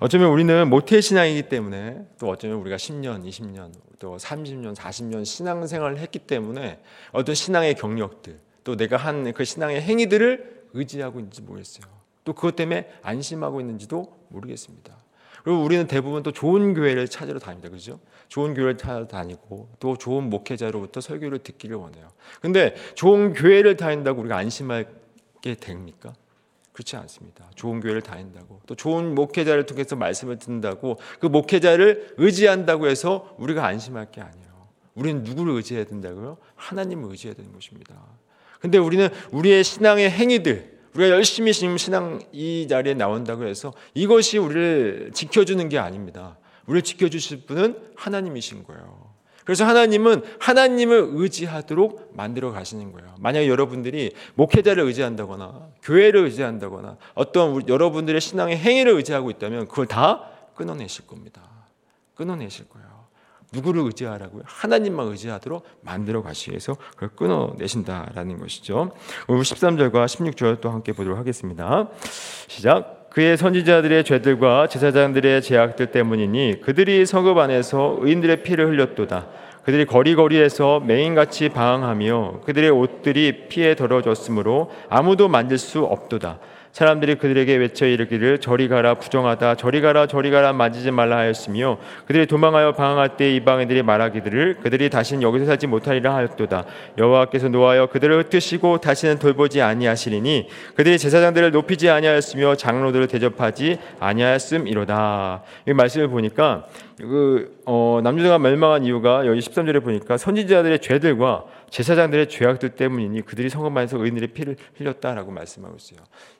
어쩌면 0.00 0.28
우리는 0.28 0.68
모태 0.68 1.00
신앙이기 1.00 1.48
때문에 1.48 2.04
또 2.18 2.28
어쩌면 2.28 2.58
우리가 2.58 2.76
10년, 2.76 3.26
20년, 3.26 3.72
또 3.98 4.18
30년, 4.18 4.74
40년 4.76 5.24
신앙생활을 5.24 5.96
했기 5.96 6.18
때문에 6.18 6.78
어떤 7.12 7.34
신앙의 7.34 7.74
경력들, 7.76 8.38
또 8.64 8.76
내가 8.76 8.98
한 8.98 9.32
그 9.32 9.44
신앙의 9.44 9.80
행위들을 9.80 10.64
의지하고 10.74 11.18
있는지 11.18 11.40
모르겠어요. 11.40 11.86
또 12.22 12.34
그것 12.34 12.54
때문에 12.54 12.90
안심하고 13.02 13.62
있는지도 13.62 14.14
모르겠습니다. 14.28 14.94
그리고 15.46 15.62
우리는 15.62 15.86
대부분 15.86 16.24
또 16.24 16.32
좋은 16.32 16.74
교회를 16.74 17.06
찾으러 17.06 17.38
다닙니다. 17.38 17.68
그죠? 17.68 18.00
좋은 18.26 18.52
교회를 18.52 18.76
찾아 18.78 19.06
다니고 19.06 19.68
또 19.78 19.96
좋은 19.96 20.28
목회자로부터 20.28 21.00
설교를 21.00 21.38
듣기를 21.38 21.76
원해요. 21.76 22.08
근데 22.40 22.74
좋은 22.96 23.32
교회를 23.32 23.76
다닌다고 23.76 24.18
우리가 24.22 24.36
안심하게 24.38 25.54
됩니까? 25.60 26.12
그렇지 26.72 26.96
않습니다. 26.96 27.48
좋은 27.54 27.78
교회를 27.78 28.02
다닌다고 28.02 28.60
또 28.66 28.74
좋은 28.74 29.14
목회자를 29.14 29.66
통해서 29.66 29.94
말씀을 29.94 30.40
듣는다고 30.40 30.98
그 31.20 31.28
목회자를 31.28 32.14
의지한다고 32.16 32.88
해서 32.88 33.32
우리가 33.38 33.64
안심할 33.64 34.10
게 34.10 34.22
아니에요. 34.22 34.66
우리는 34.96 35.22
누구를 35.22 35.52
의지해야 35.54 35.84
된다고요? 35.84 36.38
하나님을 36.56 37.08
의지해야 37.12 37.36
되는 37.36 37.52
것입니다. 37.52 37.94
근데 38.58 38.78
우리는 38.78 39.08
우리의 39.30 39.62
신앙의 39.62 40.10
행위들 40.10 40.75
우리가 40.96 41.10
열심히 41.10 41.52
지금 41.52 41.76
신앙 41.76 42.20
이 42.32 42.66
자리에 42.68 42.94
나온다고 42.94 43.44
해서 43.46 43.72
이것이 43.94 44.38
우리를 44.38 45.10
지켜주는 45.12 45.68
게 45.68 45.78
아닙니다. 45.78 46.38
우리를 46.66 46.82
지켜주실 46.82 47.46
분은 47.46 47.76
하나님이신 47.96 48.64
거예요. 48.64 49.14
그래서 49.44 49.64
하나님은 49.64 50.24
하나님을 50.40 51.10
의지하도록 51.12 52.12
만들어 52.14 52.50
가시는 52.50 52.92
거예요. 52.92 53.14
만약에 53.20 53.46
여러분들이 53.48 54.12
목회자를 54.34 54.82
의지한다거나 54.84 55.68
교회를 55.82 56.24
의지한다거나 56.24 56.96
어떤 57.14 57.68
여러분들의 57.68 58.20
신앙의 58.20 58.56
행위를 58.56 58.94
의지하고 58.94 59.30
있다면 59.30 59.68
그걸 59.68 59.86
다 59.86 60.30
끊어내실 60.56 61.06
겁니다. 61.06 61.42
끊어내실 62.16 62.68
거예요. 62.68 62.95
누구를 63.56 63.82
의지하라고요? 63.84 64.42
하나님만 64.44 65.08
의지하도록 65.08 65.64
만들어 65.80 66.22
가시기 66.22 66.52
위해서 66.52 66.76
그걸 66.94 67.08
끊어내신다라는 67.16 68.38
것이죠. 68.38 68.92
오늘 69.28 69.42
13절과 69.42 70.04
16절 70.04 70.60
또 70.60 70.70
함께 70.70 70.92
보도록 70.92 71.18
하겠습니다. 71.18 71.88
시작. 72.48 73.10
그의 73.10 73.38
선지자들의 73.38 74.04
죄들과 74.04 74.68
제사장들의 74.68 75.40
제약들 75.40 75.90
때문이니 75.90 76.60
그들이 76.60 77.06
성읍 77.06 77.38
안에서 77.38 77.96
의인들의 78.00 78.42
피를 78.42 78.68
흘렸도다. 78.68 79.28
그들이 79.64 79.86
거리거리에서 79.86 80.80
맹인같이 80.80 81.48
방황하며 81.48 82.42
그들의 82.44 82.70
옷들이 82.70 83.48
피에 83.48 83.74
더러졌으므로 83.74 84.70
아무도 84.90 85.28
만질 85.28 85.56
수 85.56 85.82
없도다. 85.82 86.38
사람들이 86.76 87.14
그들에게 87.14 87.56
외쳐 87.56 87.86
이르기를 87.86 88.38
저리 88.38 88.68
가라 88.68 88.96
부정하다. 88.96 89.54
저리 89.54 89.80
가라 89.80 90.06
저리 90.06 90.30
가라 90.30 90.52
만지지 90.52 90.90
말라 90.90 91.16
하였으며 91.16 91.78
그들이 92.06 92.26
도망하여 92.26 92.72
방황할 92.72 93.16
때 93.16 93.34
이방인들이 93.34 93.82
말하기를 93.82 94.56
그들이 94.56 94.90
다시는 94.90 95.22
여기서 95.22 95.46
살지 95.46 95.68
못하리라 95.68 96.14
하였도다. 96.14 96.66
여호와께서 96.98 97.48
노하여 97.48 97.86
그들을 97.86 98.24
흩으시고 98.24 98.82
다시는 98.82 99.18
돌보지 99.18 99.62
아니하시리니 99.62 100.48
그들이 100.74 100.98
제사장들을 100.98 101.50
높이지 101.50 101.88
아니하였으며 101.88 102.56
장로들을 102.56 103.08
대접하지 103.08 103.78
아니하였음이로다. 103.98 105.44
이 105.68 105.72
말씀을 105.72 106.08
보니까 106.08 106.66
그 106.98 107.56
어, 107.64 108.00
남유다가 108.04 108.38
멸망한 108.38 108.84
이유가 108.84 109.26
여기 109.26 109.40
13절에 109.40 109.82
보니까 109.82 110.18
선지자들의 110.18 110.80
죄들과 110.80 111.44
제사장들의 111.76 112.30
죄악들 112.30 112.70
때문이니 112.70 113.20
그들이 113.26 113.50
성읍만에서 113.50 113.98
의인들의 113.98 114.28
피를 114.28 114.56
흘렸다라고 114.76 115.30
말씀하고 115.30 115.76
있어요. 115.76 115.98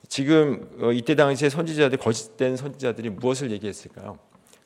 지금 0.09 0.67
어, 0.81 0.93
이때 0.93 1.15
당시에 1.15 1.51
선지자들 1.51 1.99
거짓된 1.99 2.57
선지자들이 2.57 3.11
무엇을 3.11 3.51
얘기했을까요? 3.51 4.19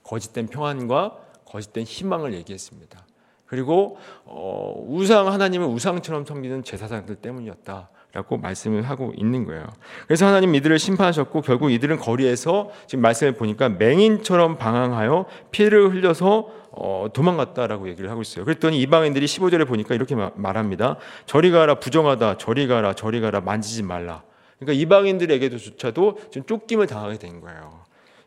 거짓된 0.05 0.47
평안과 0.47 1.19
거짓된 1.45 1.83
희망을 1.83 2.35
얘기했습니다. 2.35 3.05
그리고 3.47 3.99
어, 4.25 4.73
우상 4.87 5.27
하나님을 5.33 5.67
우상처럼 5.67 6.25
섬기는 6.25 6.63
제사장들 6.63 7.17
때문이었다. 7.17 7.91
라고 8.13 8.37
말씀을 8.39 8.83
하고 8.83 9.13
있는 9.17 9.45
거예요. 9.45 9.65
그래서 10.07 10.27
하나님 10.27 10.55
이들을 10.57 10.79
심판하셨고 10.81 11.43
결국 11.43 11.71
이들은 11.71 11.99
거리에서 11.99 12.71
지금 12.89 13.03
말씀을 13.03 13.35
보니까 13.35 13.69
맹인처럼 13.69 14.59
방황하여 14.59 15.27
피를 15.53 15.93
흘려서 15.93 16.49
어, 16.73 17.07
도망갔다라고 17.13 17.89
얘기를 17.89 18.11
하고 18.11 18.23
있어요. 18.23 18.45
그랬더니 18.45 18.81
이방인들이 18.81 19.27
15절에 19.27 19.67
보니까 19.67 19.95
이렇게 19.95 20.17
말합니다. 20.35 20.97
저리 21.27 21.53
가라 21.53 21.77
부정하다 21.77 22.39
저리 22.39 22.67
가라 22.67 22.95
저리 22.95 23.21
가라 23.21 23.41
만지지 23.43 23.85
말라. 23.85 24.23
그러니까 24.59 24.81
이방인들에게도조차도 24.83 26.19
지금 26.33 26.47
쫓김을 26.47 26.89
당하게 26.89 27.19
된 27.19 27.41
거예요. 27.41 27.81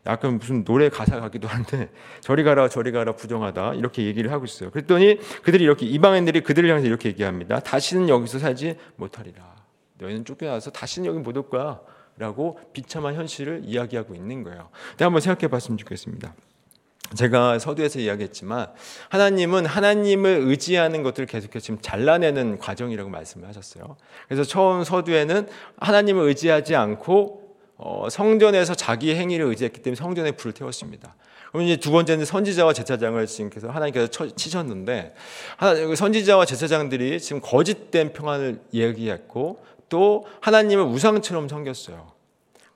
약간 0.06 0.38
무슨 0.38 0.64
노래 0.64 0.88
가사 0.88 1.20
같기도 1.20 1.48
한데 1.48 1.90
저리 2.20 2.42
가라 2.42 2.68
저리 2.68 2.92
가라 2.92 3.12
부정하다 3.12 3.74
이렇게 3.74 4.04
얘기를 4.04 4.32
하고 4.32 4.44
있어요. 4.44 4.70
그랬더니 4.70 5.18
그들이 5.42 5.64
이렇게 5.64 5.86
이방인들이 5.86 6.40
그들을 6.40 6.68
향해서 6.68 6.86
이렇게 6.86 7.10
얘기합니다. 7.10 7.60
다시는 7.60 8.08
여기서 8.08 8.38
살지 8.38 8.76
못하리라. 8.96 9.53
너희는 9.98 10.24
쫓겨나서 10.24 10.70
다시는 10.70 11.06
여기 11.06 11.18
못 11.18 11.36
올 11.36 11.48
거야. 11.48 11.80
라고 12.16 12.60
비참한 12.72 13.16
현실을 13.16 13.62
이야기하고 13.64 14.14
있는 14.14 14.44
거예요. 14.44 14.68
근데 14.90 15.04
한번 15.04 15.20
생각해 15.20 15.48
봤으면 15.48 15.78
좋겠습니다. 15.78 16.32
제가 17.16 17.58
서두에서 17.58 17.98
이야기했지만 17.98 18.68
하나님은 19.08 19.66
하나님을 19.66 20.42
의지하는 20.44 21.02
것들을 21.02 21.26
계속해서 21.26 21.64
지금 21.64 21.80
잘라내는 21.82 22.58
과정이라고 22.58 23.10
말씀을 23.10 23.48
하셨어요. 23.48 23.96
그래서 24.28 24.44
처음 24.44 24.84
서두에는 24.84 25.48
하나님을 25.80 26.26
의지하지 26.28 26.76
않고 26.76 27.56
어, 27.76 28.08
성전에서 28.08 28.74
자기 28.74 29.16
행위를 29.16 29.46
의지했기 29.46 29.82
때문에 29.82 29.96
성전에 29.96 30.30
불을 30.32 30.54
태웠습니다. 30.54 31.16
그럼 31.50 31.66
이제 31.66 31.76
두 31.76 31.90
번째는 31.90 32.24
선지자와 32.24 32.72
제사장을 32.72 33.24
지금께서 33.26 33.68
하나님께서 33.70 34.08
치셨는데 34.34 35.14
선지자와 35.96 36.46
제사장들이 36.46 37.20
지금 37.20 37.40
거짓된 37.40 38.12
평안을 38.12 38.60
얘기했고 38.72 39.64
또 39.94 40.26
하나님을 40.40 40.82
우상처럼 40.86 41.46
섬겼어요. 41.46 42.10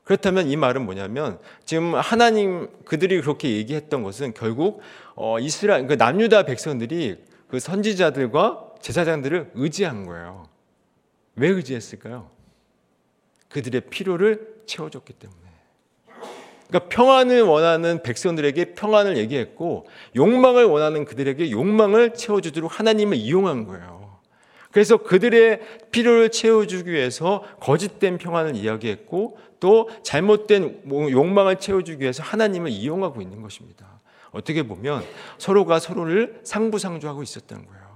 그렇다면 0.04 0.46
이 0.46 0.54
말은 0.54 0.84
뭐냐면 0.84 1.40
지금 1.64 1.96
하나님 1.96 2.68
그들이 2.84 3.20
그렇게 3.20 3.56
얘기했던 3.56 4.04
것은 4.04 4.34
결국 4.34 4.82
어, 5.16 5.40
이스라엘 5.40 5.88
그 5.88 5.94
남유다 5.94 6.44
백성들이 6.44 7.16
그 7.48 7.58
선지자들과 7.58 8.74
제사장들을 8.80 9.50
의지한 9.54 10.06
거예요. 10.06 10.48
왜 11.34 11.48
의지했을까요? 11.48 12.30
그들의 13.48 13.80
필요를 13.90 14.62
채워줬기 14.66 15.14
때문에. 15.14 15.40
그러니까 16.68 16.88
평안을 16.88 17.42
원하는 17.42 18.00
백성들에게 18.04 18.74
평안을 18.74 19.16
얘기했고 19.16 19.88
욕망을 20.14 20.66
원하는 20.66 21.04
그들에게 21.04 21.50
욕망을 21.50 22.14
채워주도록 22.14 22.78
하나님을 22.78 23.16
이용한 23.16 23.66
거예요. 23.66 23.97
그래서 24.70 24.98
그들의 24.98 25.60
필요를 25.90 26.30
채워주기 26.30 26.90
위해서 26.90 27.42
거짓된 27.60 28.18
평안을 28.18 28.56
이야기했고 28.56 29.38
또 29.60 29.88
잘못된 30.02 30.82
뭐 30.84 31.10
욕망을 31.10 31.56
채워주기 31.56 32.02
위해서 32.02 32.22
하나님을 32.22 32.70
이용하고 32.70 33.20
있는 33.22 33.42
것입니다. 33.42 34.00
어떻게 34.30 34.62
보면 34.62 35.02
서로가 35.38 35.78
서로를 35.78 36.40
상부상조하고 36.44 37.22
있었던 37.22 37.66
거예요. 37.66 37.88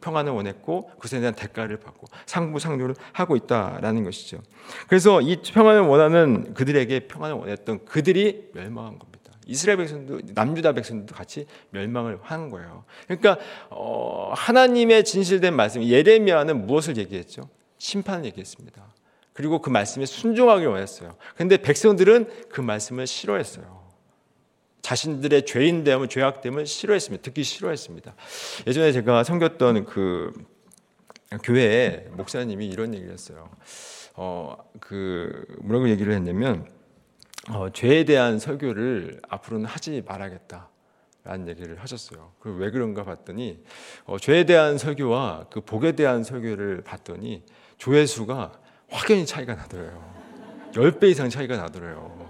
평안을 0.00 0.32
원했고 0.32 0.88
그것에 0.90 1.18
대한 1.18 1.34
대가를 1.34 1.78
받고 1.78 2.06
상부상조를 2.26 2.94
하고 3.12 3.34
있다라는 3.34 4.04
것이죠. 4.04 4.38
그래서 4.86 5.20
이 5.20 5.36
평안을 5.42 5.80
원하는 5.80 6.54
그들에게 6.54 7.08
평안을 7.08 7.34
원했던 7.36 7.84
그들이 7.84 8.50
멸망한 8.54 8.98
겁니다. 8.98 9.17
이스라엘 9.48 9.78
백성도 9.78 10.20
남유다 10.34 10.72
백성들도 10.72 11.14
같이 11.14 11.46
멸망을 11.70 12.18
한 12.22 12.50
거예요. 12.50 12.84
그러니까 13.06 13.38
어, 13.70 14.32
하나님의 14.36 15.04
진실된 15.04 15.56
말씀 15.56 15.82
예레미야는 15.82 16.66
무엇을 16.66 16.98
얘기했죠? 16.98 17.48
심판을 17.78 18.26
얘기했습니다. 18.26 18.94
그리고 19.32 19.60
그 19.60 19.70
말씀에 19.70 20.04
순종하기 20.04 20.66
원했어요. 20.66 21.16
근데 21.36 21.56
백성들은 21.56 22.48
그 22.50 22.60
말씀을 22.60 23.06
싫어했어요. 23.06 23.78
자신들의 24.82 25.46
죄인됨을 25.46 26.08
죄악됨을 26.08 26.66
싫어했습니다. 26.66 27.22
듣기 27.22 27.42
싫어했습니다. 27.42 28.14
예전에 28.66 28.92
제가 28.92 29.24
섬겼던 29.24 29.86
그 29.86 30.32
교회에 31.42 32.06
목사님이 32.12 32.68
이런 32.68 32.94
얘기를 32.94 33.12
했어요. 33.12 33.48
어, 34.14 34.56
그 34.80 35.46
뭐라고 35.60 35.88
얘기를 35.88 36.12
했냐면 36.12 36.66
어, 37.50 37.70
죄에 37.72 38.04
대한 38.04 38.38
설교를 38.38 39.20
앞으로는 39.28 39.66
하지 39.66 40.02
말아야겠다. 40.06 40.68
라는 41.24 41.46
얘기를 41.48 41.78
하셨어요. 41.78 42.32
왜 42.44 42.70
그런가 42.70 43.04
봤더니 43.04 43.62
어, 44.06 44.18
죄에 44.18 44.44
대한 44.44 44.78
설교와 44.78 45.46
그 45.50 45.60
복에 45.60 45.92
대한 45.92 46.24
설교를 46.24 46.82
봤더니 46.82 47.44
조회수가 47.76 48.52
확연히 48.88 49.26
차이가 49.26 49.54
나더래요. 49.54 50.14
10배 50.72 51.10
이상 51.10 51.28
차이가 51.28 51.56
나더래요. 51.56 52.28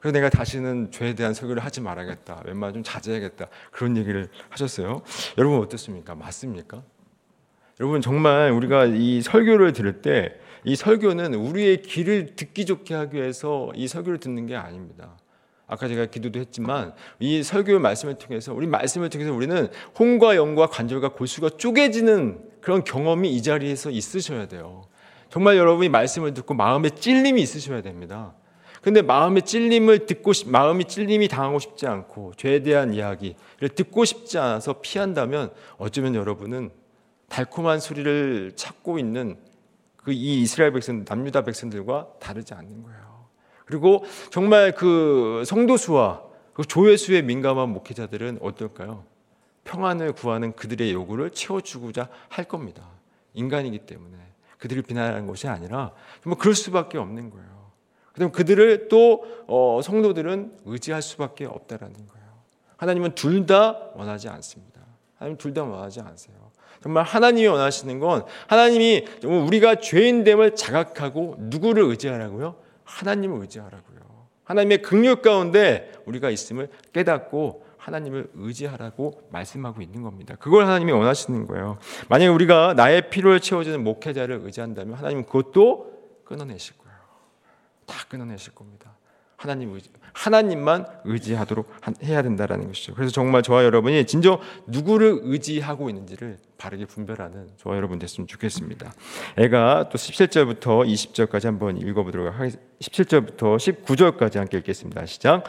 그래서 0.00 0.12
내가 0.14 0.30
다시는 0.30 0.90
죄에 0.90 1.14
대한 1.14 1.34
설교를 1.34 1.62
하지 1.62 1.80
말아야겠다. 1.80 2.42
웬만하면 2.46 2.74
좀 2.74 2.82
자제해야겠다. 2.82 3.46
그런 3.70 3.96
얘기를 3.96 4.28
하셨어요. 4.48 5.02
여러분 5.38 5.60
어떻습니까? 5.60 6.14
맞습니까? 6.14 6.82
여러분 7.78 8.00
정말 8.00 8.50
우리가 8.50 8.86
이 8.86 9.22
설교를 9.22 9.72
들을 9.72 10.02
때 10.02 10.40
이 10.64 10.76
설교는 10.76 11.34
우리의 11.34 11.82
귀를 11.82 12.36
듣기 12.36 12.66
좋게 12.66 12.94
하기 12.94 13.16
위해서 13.16 13.70
이 13.74 13.88
설교를 13.88 14.18
듣는 14.18 14.46
게 14.46 14.56
아닙니다. 14.56 15.16
아까 15.66 15.86
제가 15.86 16.06
기도도 16.06 16.40
했지만 16.40 16.94
이 17.20 17.42
설교 17.44 17.78
말씀을 17.78 18.14
통해서 18.14 18.52
우리 18.52 18.66
말씀을 18.66 19.08
통해서 19.08 19.32
우리는 19.32 19.68
홍과 19.98 20.34
영과 20.34 20.66
관절과 20.66 21.10
골수가 21.10 21.50
쪼개지는 21.50 22.40
그런 22.60 22.82
경험이 22.82 23.32
이 23.32 23.42
자리에서 23.42 23.90
있으셔야 23.90 24.48
돼요. 24.48 24.82
정말 25.30 25.56
여러분이 25.56 25.88
말씀을 25.88 26.34
듣고 26.34 26.54
마음에 26.54 26.90
찔림이 26.90 27.40
있으셔야 27.40 27.82
됩니다. 27.82 28.34
근데 28.82 29.02
마음의 29.02 29.42
찔림을 29.42 30.06
듣고 30.06 30.32
싶, 30.32 30.48
마음이 30.48 30.86
찔림이 30.86 31.28
당하고 31.28 31.58
싶지 31.60 31.86
않고 31.86 32.32
죄에 32.36 32.62
대한 32.62 32.94
이야기를 32.94 33.68
듣고 33.76 34.04
싶지 34.04 34.38
않아서 34.38 34.80
피한다면 34.80 35.52
어쩌면 35.76 36.14
여러분은 36.14 36.70
달콤한 37.28 37.78
소리를 37.78 38.52
찾고 38.56 38.98
있는 38.98 39.36
그 40.10 40.12
이 40.12 40.40
이스라엘 40.42 40.72
백성 40.72 41.04
남유다 41.06 41.42
백성들과 41.44 42.14
다르지 42.18 42.52
않는 42.54 42.82
거예요. 42.82 43.26
그리고 43.64 44.04
정말 44.32 44.72
그 44.74 45.44
성도 45.46 45.76
수와 45.76 46.24
그 46.52 46.64
조회 46.64 46.96
수에 46.96 47.22
민감한 47.22 47.68
목회자들은 47.68 48.40
어떨까요? 48.42 49.04
평안을 49.62 50.12
구하는 50.14 50.52
그들의 50.56 50.92
요구를 50.92 51.30
채워주고자 51.30 52.08
할 52.28 52.46
겁니다. 52.46 52.88
인간이기 53.34 53.78
때문에 53.86 54.16
그들을 54.58 54.82
비난하는 54.82 55.28
것이 55.28 55.46
아니라 55.46 55.92
정말 56.24 56.38
그럴 56.38 56.56
수밖에 56.56 56.98
없는 56.98 57.30
거예요. 57.30 57.70
그럼 58.12 58.32
그들을 58.32 58.88
또 58.88 59.24
어, 59.46 59.80
성도들은 59.80 60.58
의지할 60.64 61.02
수밖에 61.02 61.44
없다라는 61.46 61.94
거예요. 61.94 62.26
하나님은 62.78 63.14
둘 63.14 63.46
다 63.46 63.90
원하지 63.94 64.28
않습니다. 64.28 64.80
하나님 65.14 65.38
둘 65.38 65.54
다 65.54 65.62
원하지 65.62 66.00
않으세요. 66.00 66.49
정말 66.82 67.04
하나님이 67.04 67.46
원하시는 67.46 67.98
건 67.98 68.24
하나님이 68.46 69.06
우리가 69.24 69.76
죄인됨을 69.76 70.56
자각하고 70.56 71.36
누구를 71.38 71.84
의지하라고요? 71.84 72.56
하나님을 72.84 73.40
의지하라고요. 73.40 74.00
하나님의 74.44 74.82
긍휼 74.82 75.22
가운데 75.22 75.92
우리가 76.06 76.30
있음을 76.30 76.68
깨닫고 76.92 77.64
하나님을 77.76 78.30
의지하라고 78.34 79.22
말씀하고 79.30 79.80
있는 79.80 80.02
겁니다. 80.02 80.36
그걸 80.38 80.66
하나님이 80.66 80.92
원하시는 80.92 81.46
거예요. 81.46 81.78
만약에 82.08 82.28
우리가 82.28 82.74
나의 82.74 83.10
필요를 83.10 83.40
채워주는 83.40 83.82
목회자를 83.82 84.40
의지한다면 84.44 84.96
하나님은 84.96 85.26
그것도 85.26 85.92
끊어내실 86.24 86.76
거예요. 86.78 86.98
다 87.86 88.04
끊어내실 88.08 88.54
겁니다. 88.54 88.96
하나님 89.36 89.72
의지, 89.72 89.88
하나님만 90.12 90.86
의지하도록 91.04 91.66
해야 92.04 92.20
된다라는 92.20 92.66
것이죠. 92.66 92.94
그래서 92.94 93.10
정말 93.10 93.42
저와 93.42 93.64
여러분이 93.64 94.06
진정 94.06 94.38
누구를 94.66 95.20
의지하고 95.22 95.88
있는지를 95.88 96.38
바르게 96.60 96.84
분별하는 96.84 97.48
저와 97.56 97.76
여러분 97.76 97.98
됐으면 97.98 98.28
좋겠습니다. 98.28 98.92
애가 99.38 99.88
또 99.90 99.96
17절부터 99.96 100.86
20절까지 100.86 101.46
한번 101.46 101.78
읽어보도록 101.78 102.34
하겠습니다. 102.34 102.70
17절부터 102.80 103.56
19절까지 103.56 104.36
함께 104.36 104.58
읽겠습니다. 104.58 105.04
시작. 105.06 105.44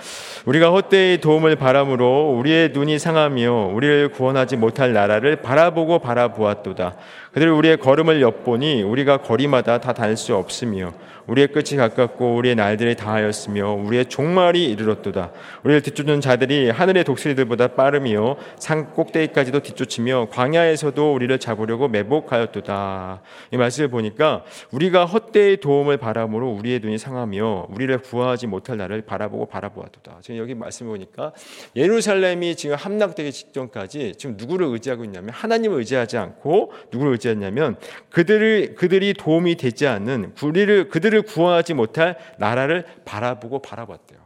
우리가 0.45 0.71
헛되이 0.71 1.19
도움을 1.19 1.56
바람으로 1.58 2.36
우리의 2.38 2.69
눈이 2.69 3.00
상하며 3.00 3.71
우리를 3.74 4.10
구원하지 4.12 4.58
못할 4.58 4.93
나라를 4.93 5.38
바라보고 5.38 6.00
바라보았도다. 6.00 6.95
그들 7.32 7.50
우리의 7.52 7.78
걸음을 7.78 8.21
엿보니 8.21 8.84
우리가 8.84 9.17
거리마다 9.17 9.80
다달수 9.80 10.36
없으며 10.36 10.93
우리의 11.28 11.47
끝이 11.47 11.78
가깝고 11.78 12.36
우리의 12.36 12.56
날들이 12.56 12.95
다하였으며 12.95 13.74
우리의 13.74 14.06
종말이 14.08 14.65
이르렀도다. 14.65 15.32
우리를 15.63 15.82
뒤쫓는 15.84 16.19
자들이 16.19 16.69
하늘의 16.69 17.06
독수리들보다 17.06 17.69
빠르며 17.69 18.36
산 18.58 18.91
꼭대기까지도 18.91 19.62
뒤쫓으며 19.62 20.28
광야에서도 20.32 21.01
우리를 21.10 21.38
잡으려고 21.40 21.88
매복하였도다. 21.88 23.22
이 23.52 23.58
말씀을 23.58 23.90
보니까 23.90 24.44
우리가 24.72 25.06
헛되이 25.06 25.58
도움을 25.58 25.98
바람으로 25.98 26.50
우리의 26.52 26.80
눈이 26.80 26.98
상하며 26.98 27.68
우리를 27.70 27.98
구하지 28.00 28.48
못할 28.48 28.78
날을 28.78 29.02
바라보고 29.02 29.48
바라보았도다. 29.48 30.20
지금 30.22 30.38
여기 30.38 30.54
말씀을 30.56 30.92
보니까 30.92 31.34
예루살렘이 31.76 32.56
지금 32.56 32.76
함락되기 32.76 33.32
직전까지 33.32 34.16
지금 34.18 34.36
누구를 34.38 34.68
의지하고 34.68 35.04
있냐면 35.06 35.32
하나님을 35.32 35.80
의지하지 35.80 36.18
않고 36.18 36.72
누구를 36.92 37.14
의지했냐면 37.14 37.78
그들을 38.10 38.76
그들이 38.76 39.14
도움이 39.14 39.56
되지 39.56 39.88
않는 39.88 40.34
우리를 40.44 40.90
그들을 40.90 41.22
구하지 41.24 41.74
못할 41.74 42.18
나라를 42.38 42.86
바라보고 43.06 43.60
바라봤대요. 43.60 44.20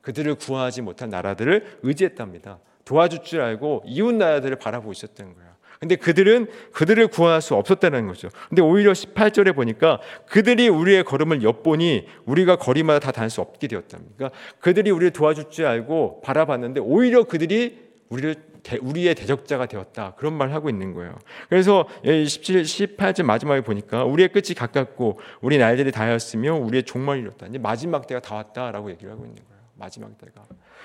그들을 0.00 0.36
구하지 0.36 0.82
못한 0.82 1.10
나라들을 1.10 1.78
의지했답니다. 1.82 2.60
도와줄 2.84 3.24
줄 3.24 3.40
알고 3.40 3.82
이웃 3.84 4.14
나라들을 4.14 4.56
바라보고 4.56 4.92
있었던 4.92 5.34
거예요. 5.34 5.55
근데 5.80 5.96
그들은 5.96 6.48
그들을 6.72 7.08
구할 7.08 7.40
수 7.42 7.54
없었다는 7.54 8.06
거죠. 8.06 8.28
근데 8.48 8.62
오히려 8.62 8.92
18절에 8.92 9.54
보니까 9.54 10.00
그들이 10.28 10.68
우리의 10.68 11.04
걸음을 11.04 11.42
엿보니 11.42 12.06
우리가 12.24 12.56
거리마다 12.56 12.98
다 12.98 13.12
다닐 13.12 13.30
수 13.30 13.40
없게 13.40 13.68
되었답니다. 13.68 14.14
그러니까 14.16 14.38
그들이 14.60 14.90
우리를 14.90 15.12
도와줄 15.12 15.50
줄 15.50 15.66
알고 15.66 16.22
바라봤는데 16.22 16.80
오히려 16.80 17.24
그들이 17.24 17.86
우리를 18.08 18.34
우리의 18.80 19.14
대적자가 19.14 19.66
되었다. 19.66 20.14
그런 20.16 20.32
말을 20.34 20.52
하고 20.52 20.68
있는 20.68 20.92
거예요. 20.92 21.16
그래서 21.48 21.86
17, 22.04 22.62
18절 22.62 23.22
마지막에 23.22 23.60
보니까 23.60 24.04
우리의 24.04 24.30
끝이 24.30 24.54
가깝고 24.56 25.20
우리 25.40 25.58
날들이 25.58 25.92
다였으며 25.92 26.54
우리의 26.54 26.82
종말이 26.82 27.20
이뤘다. 27.20 27.46
이제 27.46 27.58
마지막 27.58 28.06
때가 28.06 28.20
다 28.20 28.34
왔다라고 28.34 28.90
얘기를 28.90 29.12
하고 29.12 29.24
있는 29.24 29.36
거예요. 29.36 29.62
마지막 29.74 30.18
때가. 30.18 30.42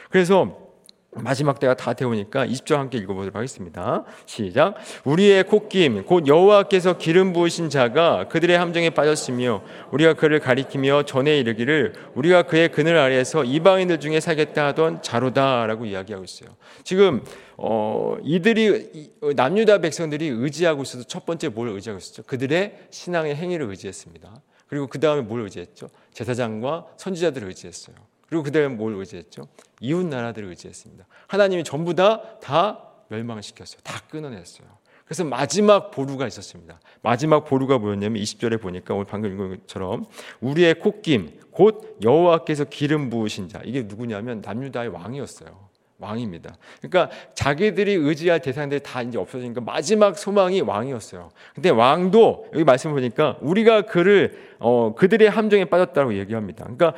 그래서 0.09 0.70
마지막 1.13 1.59
때가 1.59 1.75
다 1.75 1.93
되오니까 1.93 2.45
20절 2.45 2.75
함께 2.75 2.97
읽어보도록 2.99 3.35
하겠습니다. 3.35 4.05
시작. 4.25 4.75
우리의 5.03 5.43
콧김 5.43 6.05
곧 6.05 6.25
여호와께서 6.25 6.97
기름 6.97 7.33
부으신 7.33 7.69
자가 7.69 8.29
그들의 8.29 8.57
함정에 8.57 8.89
빠졌으며 8.91 9.61
우리가 9.91 10.13
그를 10.13 10.39
가리키며 10.39 11.03
전에 11.03 11.37
이르기를 11.39 11.93
우리가 12.15 12.43
그의 12.43 12.71
그늘 12.71 12.97
아래에서 12.97 13.43
이방인들 13.43 13.99
중에 13.99 14.21
살겠다 14.21 14.67
하던 14.67 15.01
자로다라고 15.01 15.85
이야기하고 15.85 16.23
있어요. 16.23 16.49
지금 16.83 17.23
어, 17.57 18.15
이들이 18.23 19.11
남유다 19.35 19.79
백성들이 19.79 20.27
의지하고 20.27 20.83
있어서 20.83 21.03
첫 21.03 21.25
번째 21.25 21.49
뭘 21.49 21.67
의지하고 21.69 21.99
있었죠? 21.99 22.23
그들의 22.23 22.87
신앙의 22.89 23.35
행위를 23.35 23.69
의지했습니다. 23.69 24.41
그리고 24.67 24.87
그 24.87 25.01
다음에 25.01 25.21
뭘 25.21 25.41
의지했죠? 25.41 25.89
제사장과 26.13 26.85
선지자들을 26.95 27.49
의지했어요. 27.49 27.95
그리고 28.31 28.43
그 28.43 28.51
다음에 28.53 28.69
뭘 28.69 28.95
의지했죠? 28.95 29.49
이웃 29.81 30.05
나라들을 30.05 30.47
의지했습니다. 30.47 31.05
하나님이 31.27 31.65
전부 31.65 31.93
다 31.93 32.21
다 32.41 32.87
멸망시켰어요. 33.09 33.81
다 33.83 34.01
끊어냈어요. 34.09 34.67
그래서 35.03 35.25
마지막 35.25 35.91
보루가 35.91 36.27
있었습니다. 36.27 36.79
마지막 37.01 37.43
보루가 37.43 37.77
뭐였냐면 37.77 38.21
20절에 38.21 38.61
보니까 38.61 38.93
오늘 38.93 39.05
방금 39.05 39.33
읽은 39.33 39.49
것처럼 39.49 40.05
우리의 40.39 40.75
콧김 40.79 41.41
곧 41.51 41.97
여호와께서 42.01 42.63
기름 42.65 43.09
부으신 43.09 43.49
자 43.49 43.59
이게 43.65 43.81
누구냐면 43.81 44.41
남유다의 44.41 44.87
왕이었어요. 44.87 45.69
왕입니다. 45.99 46.55
그러니까 46.81 47.13
자기들이 47.35 47.93
의지할 47.93 48.41
대상들이 48.41 48.79
다 48.81 49.01
이제 49.01 49.17
없어지니까 49.17 49.59
마지막 49.59 50.17
소망이 50.17 50.61
왕이었어요. 50.61 51.29
근데 51.53 51.69
왕도 51.69 52.51
여기 52.53 52.63
말씀 52.63 52.91
보니까 52.91 53.37
우리가 53.41 53.81
그를 53.83 54.55
어 54.59 54.95
그들의 54.95 55.29
함정에 55.29 55.65
빠졌다고 55.65 56.17
얘기합니다. 56.17 56.63
그러니까 56.63 56.93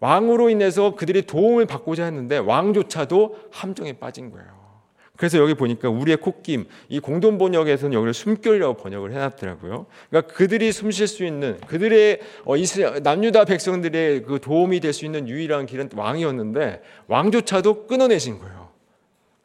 왕으로 0.00 0.50
인해서 0.50 0.94
그들이 0.94 1.22
도움을 1.22 1.66
받고자 1.66 2.04
했는데 2.04 2.38
왕조차도 2.38 3.36
함정에 3.50 3.94
빠진 3.94 4.30
거예요. 4.30 4.56
그래서 5.16 5.38
여기 5.38 5.54
보니까 5.54 5.88
우리의 5.88 6.18
콧김 6.18 6.66
이 6.90 7.00
공동 7.00 7.38
번역에서는 7.38 7.94
여기를 7.94 8.12
숨결이라고 8.12 8.74
번역을 8.74 9.12
해놨더라고요. 9.12 9.86
그러니까 10.10 10.34
그들이 10.34 10.72
숨 10.72 10.90
쉴 10.90 11.06
수 11.08 11.24
있는 11.24 11.58
그들의 11.66 12.20
어, 12.44 12.56
이스라 12.56 13.00
남유다 13.00 13.46
백성들의 13.46 14.24
그 14.24 14.40
도움이 14.40 14.80
될 14.80 14.92
수 14.92 15.06
있는 15.06 15.26
유일한 15.26 15.64
길은 15.64 15.90
왕이었는데 15.94 16.82
왕조차도 17.08 17.86
끊어내신 17.86 18.38
거예요. 18.38 18.68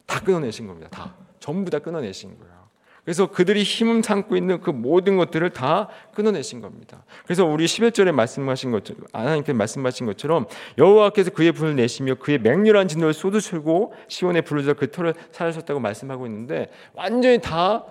다 0.06 0.20
끊어내신 0.20 0.68
겁니다. 0.68 0.90
다 0.92 1.16
전부 1.40 1.72
다 1.72 1.80
끊어내신 1.80 2.38
거예요. 2.38 2.61
그래서 3.04 3.28
그들이 3.28 3.64
힘을 3.64 4.04
삼고 4.04 4.36
있는 4.36 4.62
그 4.62 4.70
모든 4.70 5.18
것들을 5.18 5.50
다 5.52 5.90
끊어내신 6.14 6.62
겁니다. 6.62 7.04
그래서 7.24 7.46
우리 7.46 7.66
11절에 7.66 8.12
말씀하신 8.12 8.72
것처럼 8.72 9.06
하나님께 9.12 9.54
말씀하신 9.54 10.06
것처럼 10.06 10.46
여호와께서 10.78 11.32
그의 11.32 11.52
분을 11.52 11.76
내시며 11.76 12.16
그의 12.16 12.38
맹렬한 12.40 12.88
진노를 12.88 13.14
쏟으시고 13.14 13.94
시온의 14.08 14.44
불을 14.44 14.74
그 14.76 14.92
터를 14.92 15.16
사라졌다고 15.32 15.80
말씀하고 15.80 16.28
있는데 16.28 16.70
완전히 16.94 17.40
다 17.40 17.86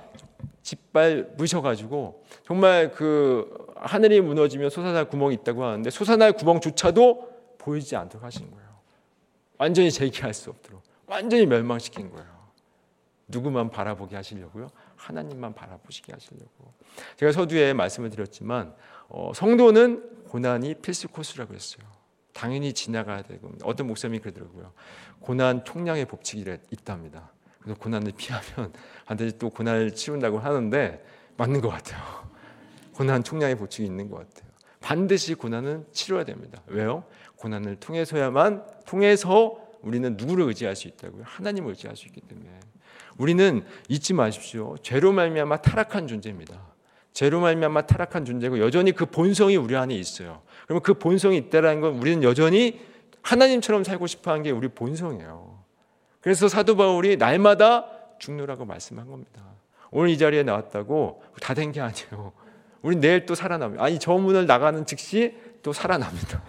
짓밟으셔 0.62 1.60
가지고 1.60 2.22
정말 2.44 2.92
그 2.92 3.48
하늘이 3.76 4.20
무너지면 4.20 4.70
솟아날 4.70 5.06
구멍이 5.06 5.34
있다고 5.36 5.64
하는데 5.64 5.90
솟아날 5.90 6.32
구멍조차도 6.32 7.30
보이지 7.58 7.96
않도록 7.96 8.24
하신 8.24 8.50
거예요. 8.50 8.68
완전히 9.58 9.90
재기할 9.90 10.32
수 10.34 10.50
없도록 10.50 10.82
완전히 11.06 11.46
멸망시킨 11.46 12.10
거예요. 12.10 12.40
누구만 13.28 13.70
바라보게 13.70 14.16
하시려고요? 14.16 14.68
하나님만 15.00 15.54
바라보시게 15.54 16.12
하시려고. 16.12 16.74
제가 17.16 17.32
서두에 17.32 17.72
말씀을 17.72 18.10
드렸지만 18.10 18.74
어, 19.08 19.32
성도는 19.34 20.24
고난이 20.28 20.74
필수 20.74 21.08
코스라고 21.08 21.54
했어요. 21.54 21.84
당연히 22.32 22.72
지나가야 22.72 23.22
되고 23.22 23.50
어떤 23.64 23.86
목사님이 23.86 24.20
그러더라고요. 24.20 24.72
고난 25.20 25.64
총량의 25.64 26.06
법칙이 26.06 26.44
있답니다. 26.70 27.32
그래서 27.60 27.78
고난을 27.78 28.12
피하면 28.16 28.72
반드시 29.04 29.38
또 29.38 29.50
고난을 29.50 29.94
치운다고 29.94 30.38
하는데 30.38 31.04
맞는 31.36 31.60
것 31.60 31.68
같아요. 31.68 32.02
고난 32.94 33.24
총량의 33.24 33.56
법칙이 33.56 33.86
있는 33.86 34.08
것 34.08 34.18
같아요. 34.18 34.50
반드시 34.80 35.34
고난은 35.34 35.86
치러야 35.92 36.24
됩니다. 36.24 36.62
왜요? 36.66 37.04
고난을 37.36 37.76
통해서야만 37.76 38.64
통해서 38.86 39.58
우리는 39.82 40.16
누구를 40.16 40.44
의지할 40.46 40.76
수 40.76 40.88
있다고요? 40.88 41.24
하나님을 41.26 41.70
의지할 41.70 41.96
수 41.96 42.06
있기 42.06 42.20
때문에. 42.20 42.48
우리는 43.18 43.64
잊지 43.88 44.14
마십시오. 44.14 44.76
죄로 44.82 45.12
말미암아 45.12 45.58
타락한 45.58 46.06
존재입니다. 46.06 46.54
죄로 47.12 47.40
말미암아 47.40 47.82
타락한 47.86 48.24
존재고 48.24 48.60
여전히 48.60 48.92
그 48.92 49.06
본성이 49.06 49.56
우리 49.56 49.76
안에 49.76 49.94
있어요. 49.94 50.42
그러면 50.64 50.82
그 50.82 50.94
본성이 50.94 51.36
있다라는 51.38 51.80
건 51.80 51.94
우리는 51.98 52.22
여전히 52.22 52.80
하나님처럼 53.22 53.84
살고 53.84 54.06
싶어 54.06 54.30
하는 54.30 54.42
게 54.42 54.50
우리 54.50 54.68
본성이에요. 54.68 55.58
그래서 56.20 56.48
사도 56.48 56.76
바울이 56.76 57.16
날마다 57.16 57.86
죽노라고 58.18 58.64
말씀한 58.64 59.06
겁니다. 59.08 59.42
오늘 59.90 60.10
이 60.10 60.18
자리에 60.18 60.42
나왔다고 60.42 61.22
다 61.40 61.54
된 61.54 61.72
게 61.72 61.80
아니에요. 61.80 62.32
우리 62.82 62.96
내일 62.96 63.26
또 63.26 63.34
살아납니다. 63.34 63.82
아니 63.84 63.98
저 63.98 64.12
문을 64.14 64.46
나가는 64.46 64.86
즉시 64.86 65.34
또 65.62 65.72
살아납니다. 65.72 66.42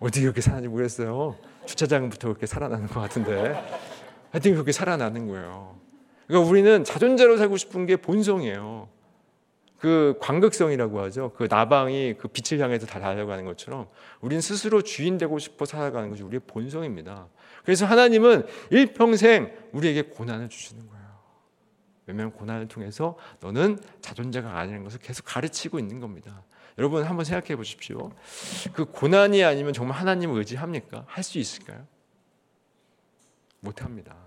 어떻게 0.00 0.22
그렇게 0.22 0.40
사는지 0.40 0.68
모르겠어요. 0.68 1.36
주차장부터 1.64 2.28
그렇게 2.28 2.46
살아나는 2.46 2.86
것 2.88 3.00
같은데 3.00 3.54
하여튼 4.36 4.52
그렇게 4.52 4.70
살아나는 4.70 5.28
거예요. 5.28 5.80
그러니까 6.26 6.50
우리는 6.50 6.84
자존자로 6.84 7.38
살고 7.38 7.56
싶은 7.56 7.86
게 7.86 7.96
본성이에요. 7.96 8.86
그 9.78 10.18
광극성이라고 10.20 11.00
하죠. 11.04 11.32
그 11.34 11.46
나방이 11.48 12.16
그 12.18 12.28
빛을 12.28 12.62
향해서 12.62 12.84
다 12.84 13.00
달려가는 13.00 13.46
것처럼 13.46 13.88
우리는 14.20 14.42
스스로 14.42 14.82
주인 14.82 15.16
되고 15.16 15.38
싶어 15.38 15.64
살아가는 15.64 16.10
것이 16.10 16.22
우리의 16.22 16.40
본성입니다. 16.46 17.28
그래서 17.64 17.86
하나님은 17.86 18.46
일평생 18.68 19.54
우리에게 19.72 20.02
고난을 20.02 20.50
주시는 20.50 20.86
거예요. 20.86 21.06
왜냐하면 22.04 22.34
고난을 22.34 22.68
통해서 22.68 23.16
너는 23.40 23.78
자존자가 24.02 24.58
아니라는 24.58 24.84
것을 24.84 25.00
계속 25.00 25.24
가르치고 25.24 25.78
있는 25.78 25.98
겁니다. 25.98 26.42
여러분 26.76 27.04
한번 27.04 27.24
생각해 27.24 27.56
보십시오. 27.56 28.12
그 28.74 28.84
고난이 28.84 29.42
아니면 29.44 29.72
정말 29.72 29.96
하나님을 29.96 30.36
의지합니까? 30.36 31.04
할 31.06 31.24
수 31.24 31.38
있을까요? 31.38 31.86
못합니다. 33.60 34.25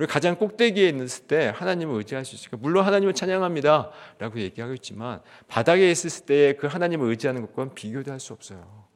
우리 0.00 0.06
가장 0.06 0.36
꼭대기에 0.36 0.88
있을 0.88 1.26
때 1.26 1.52
하나님을 1.54 1.94
의지할 1.96 2.24
수 2.24 2.34
있을까? 2.34 2.56
물론 2.58 2.86
하나님을 2.86 3.12
찬양합니다. 3.12 3.90
라고 4.18 4.40
얘기하고 4.40 4.72
있지만 4.72 5.20
바닥에 5.46 5.90
있을 5.90 6.24
때 6.24 6.54
그 6.58 6.66
하나님을 6.66 7.06
의지하는 7.10 7.42
것과는 7.42 7.74
비교도 7.74 8.10
할 8.10 8.18
수 8.18 8.32
없어요. 8.32 8.86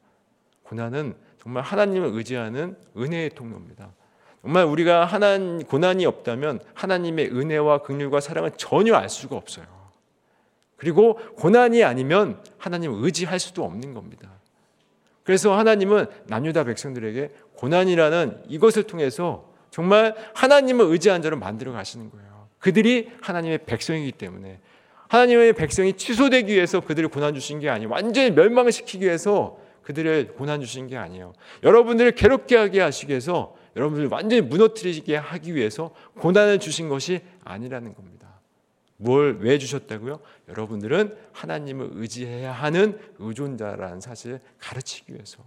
고난은 0.63 1.13
정말 1.39 1.61
하나님을 1.61 2.09
의지하는 2.11 2.75
은혜의 2.97 3.29
통로입니다. 3.35 3.93
정말 4.41 4.65
우리가 4.65 5.05
하나 5.05 5.37
고난이 5.37 6.07
없다면 6.07 6.59
하나님의 6.73 7.27
은혜와 7.27 7.83
긍휼과 7.83 8.19
사랑을 8.19 8.49
전혀 8.57 8.95
알 8.95 9.07
수가 9.07 9.35
없어요. 9.35 9.67
그리고 10.75 11.19
고난이 11.35 11.83
아니면 11.83 12.41
하나님을 12.57 13.05
의지할 13.05 13.39
수도 13.39 13.63
없는 13.63 13.93
겁니다. 13.93 14.31
그래서 15.23 15.55
하나님은 15.55 16.07
남유다 16.25 16.63
백성들에게 16.63 17.29
고난이라는 17.57 18.45
이것을 18.47 18.83
통해서 18.83 19.53
정말 19.75 20.15
하나님을 20.33 20.85
의지한 20.85 21.21
자로 21.21 21.35
만들어 21.35 21.73
가시는 21.73 22.09
거예요. 22.09 22.47
그들이 22.59 23.11
하나님의 23.21 23.65
백성이기 23.65 24.13
때문에 24.13 24.61
하나님의 25.09 25.51
백성이 25.51 25.91
취소되기 25.91 26.53
위해서 26.53 26.79
그들을 26.79 27.09
고난 27.09 27.33
주신 27.33 27.59
게 27.59 27.69
아니에요. 27.69 27.89
완전히 27.89 28.31
멸망시키기 28.31 29.03
위해서 29.03 29.59
그들을 29.83 30.35
고난 30.37 30.61
주신 30.61 30.87
게 30.87 30.95
아니에요. 30.95 31.33
여러분들을 31.63 32.13
괴롭게 32.13 32.55
하게 32.55 32.79
하시기 32.79 33.09
위해서 33.09 33.53
여러분들을 33.75 34.07
완전히 34.09 34.41
무너뜨리게 34.41 35.17
하기 35.17 35.53
위해서 35.55 35.93
고난을 36.19 36.59
주신 36.59 36.87
것이 36.87 37.19
아니라는 37.43 37.95
겁니다. 37.95 38.29
뭘 38.95 39.39
왜 39.41 39.57
주셨다고요? 39.57 40.21
여러분들은 40.47 41.17
하나님을 41.33 41.89
의지해야 41.95 42.53
하는 42.53 42.97
의존자라는 43.19 43.99
사실을 43.99 44.39
가르치기 44.57 45.13
위해서. 45.13 45.43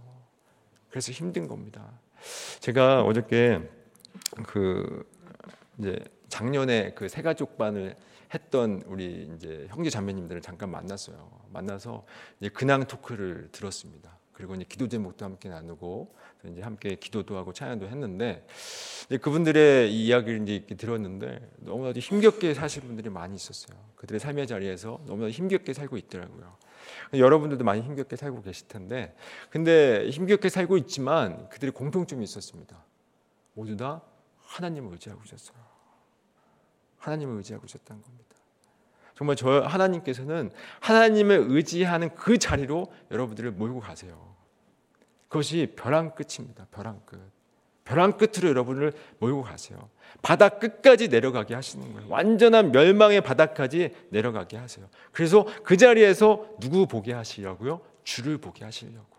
그래서 0.91 1.11
힘든 1.11 1.47
겁니다. 1.47 1.81
제가 2.59 3.01
어저께 3.01 3.78
그 4.43 5.05
이제 5.77 5.97
작년에 6.29 6.93
그 6.93 7.07
세 7.07 7.21
가족 7.21 7.57
반을 7.57 7.95
했던 8.33 8.83
우리 8.85 9.31
이제 9.35 9.65
형제 9.69 9.89
자매님들을 9.89 10.41
잠깐 10.41 10.69
만났어요. 10.69 11.29
만나서 11.51 12.05
이제 12.39 12.49
근황 12.49 12.85
토크를 12.85 13.49
들었습니다. 13.51 14.17
그리고 14.33 14.55
이제 14.55 14.63
기도 14.69 14.87
제목도 14.87 15.25
함께 15.25 15.49
나누고 15.49 16.15
이제 16.45 16.61
함께 16.61 16.95
기도도 16.95 17.37
하고 17.37 17.51
찬양도 17.51 17.87
했는데 17.89 18.45
그분들의 19.21 19.93
이야기를 19.93 20.47
이제 20.47 20.75
들었는데 20.75 21.51
너무나도 21.57 21.99
힘겹게 21.99 22.53
사실 22.53 22.83
분들이 22.83 23.09
많이 23.09 23.35
있었어요. 23.35 23.77
그들의 23.95 24.19
삶의 24.19 24.47
자리에서 24.47 25.01
너무나도 25.07 25.31
힘겹게 25.31 25.73
살고 25.73 25.97
있더라고요. 25.97 26.55
여러분들도 27.13 27.65
많이 27.65 27.81
힘겹게 27.81 28.15
살고 28.15 28.43
계실 28.43 28.67
텐데 28.67 29.15
근데 29.49 30.07
힘겹게 30.09 30.49
살고 30.49 30.77
있지만 30.77 31.49
그들이 31.49 31.71
공통점이 31.71 32.23
있었습니다. 32.23 32.85
모두 33.55 33.75
다 33.75 34.01
하나님을 34.49 34.93
의지하고 34.93 35.21
있었어요. 35.25 35.57
하나님을 36.97 37.37
의지하고 37.37 37.65
있었다는 37.65 38.01
겁니다. 38.01 38.25
정말 39.15 39.35
저 39.35 39.61
하나님께서는 39.61 40.51
하나님을 40.79 41.45
의지하는 41.49 42.13
그 42.15 42.37
자리로 42.37 42.91
여러분들을 43.11 43.51
몰고 43.51 43.79
가세요. 43.79 44.35
그것이 45.27 45.73
벼랑 45.75 46.15
끝입니다. 46.15 46.65
벼랑 46.71 47.01
끝. 47.05 47.19
벼랑 47.83 48.17
끝으로 48.17 48.49
여러분을 48.49 48.93
몰고 49.19 49.43
가세요. 49.43 49.89
바닥 50.21 50.59
끝까지 50.59 51.07
내려가게 51.09 51.53
하시는 51.53 51.91
거예요. 51.93 52.09
완전한 52.09 52.71
멸망의 52.71 53.21
바닥까지 53.21 53.95
내려가게 54.09 54.57
하세요. 54.57 54.87
그래서 55.11 55.45
그 55.63 55.77
자리에서 55.77 56.47
누구 56.59 56.87
보게 56.87 57.13
하시려고요? 57.13 57.81
주를 58.03 58.37
보게 58.37 58.63
하시려고. 58.63 59.18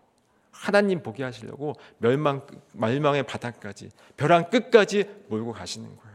하나님 0.51 1.01
보게 1.01 1.23
하시려고 1.23 1.73
멸망 1.97 2.45
멸망의 2.73 3.23
바닥까지 3.23 3.89
벼랑 4.17 4.49
끝까지 4.49 5.09
몰고 5.27 5.53
가시는 5.53 5.87
거예요. 5.87 6.11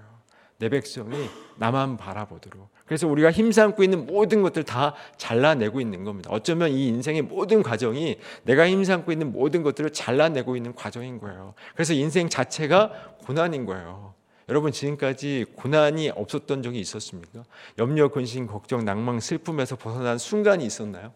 내 0.59 0.69
백성이 0.69 1.29
나만 1.57 1.97
바라보도록. 1.97 2.69
그래서 2.87 3.09
우리가 3.09 3.33
힘삼고 3.33 3.83
있는 3.83 4.07
모든 4.07 4.43
것들 4.43 4.63
다 4.63 4.95
잘라내고 5.17 5.81
있는 5.81 6.05
겁니다. 6.05 6.31
어쩌면 6.33 6.71
이 6.71 6.87
인생의 6.87 7.23
모든 7.23 7.63
과정이 7.63 8.19
내가 8.45 8.69
힘삼고 8.69 9.13
있는 9.13 9.33
모든 9.33 9.63
것들을 9.63 9.91
잘라내고 9.93 10.57
있는 10.57 10.75
과정인 10.75 11.19
거예요. 11.19 11.55
그래서 11.75 11.93
인생 11.93 12.29
자체가 12.29 13.17
고난인 13.19 13.67
거예요. 13.67 14.15
여러분 14.49 14.71
지금까지 14.71 15.47
고난이 15.57 16.11
없었던 16.11 16.63
적이 16.63 16.79
있었습니까? 16.81 17.43
염려, 17.79 18.09
근심, 18.09 18.47
걱정, 18.47 18.85
낭망, 18.85 19.19
슬픔에서 19.19 19.75
벗어난 19.75 20.19
순간이 20.19 20.65
있었나요? 20.65 21.13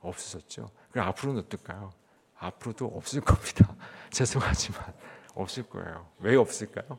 없었죠. 0.00 0.70
그럼 0.90 1.06
앞으로는 1.08 1.42
어떨까요? 1.42 1.92
앞으로도 2.38 2.86
없을 2.86 3.20
겁니다. 3.20 3.74
죄송하지만 4.10 4.80
없을 5.34 5.64
거예요. 5.64 6.06
왜 6.20 6.36
없을까요? 6.36 6.98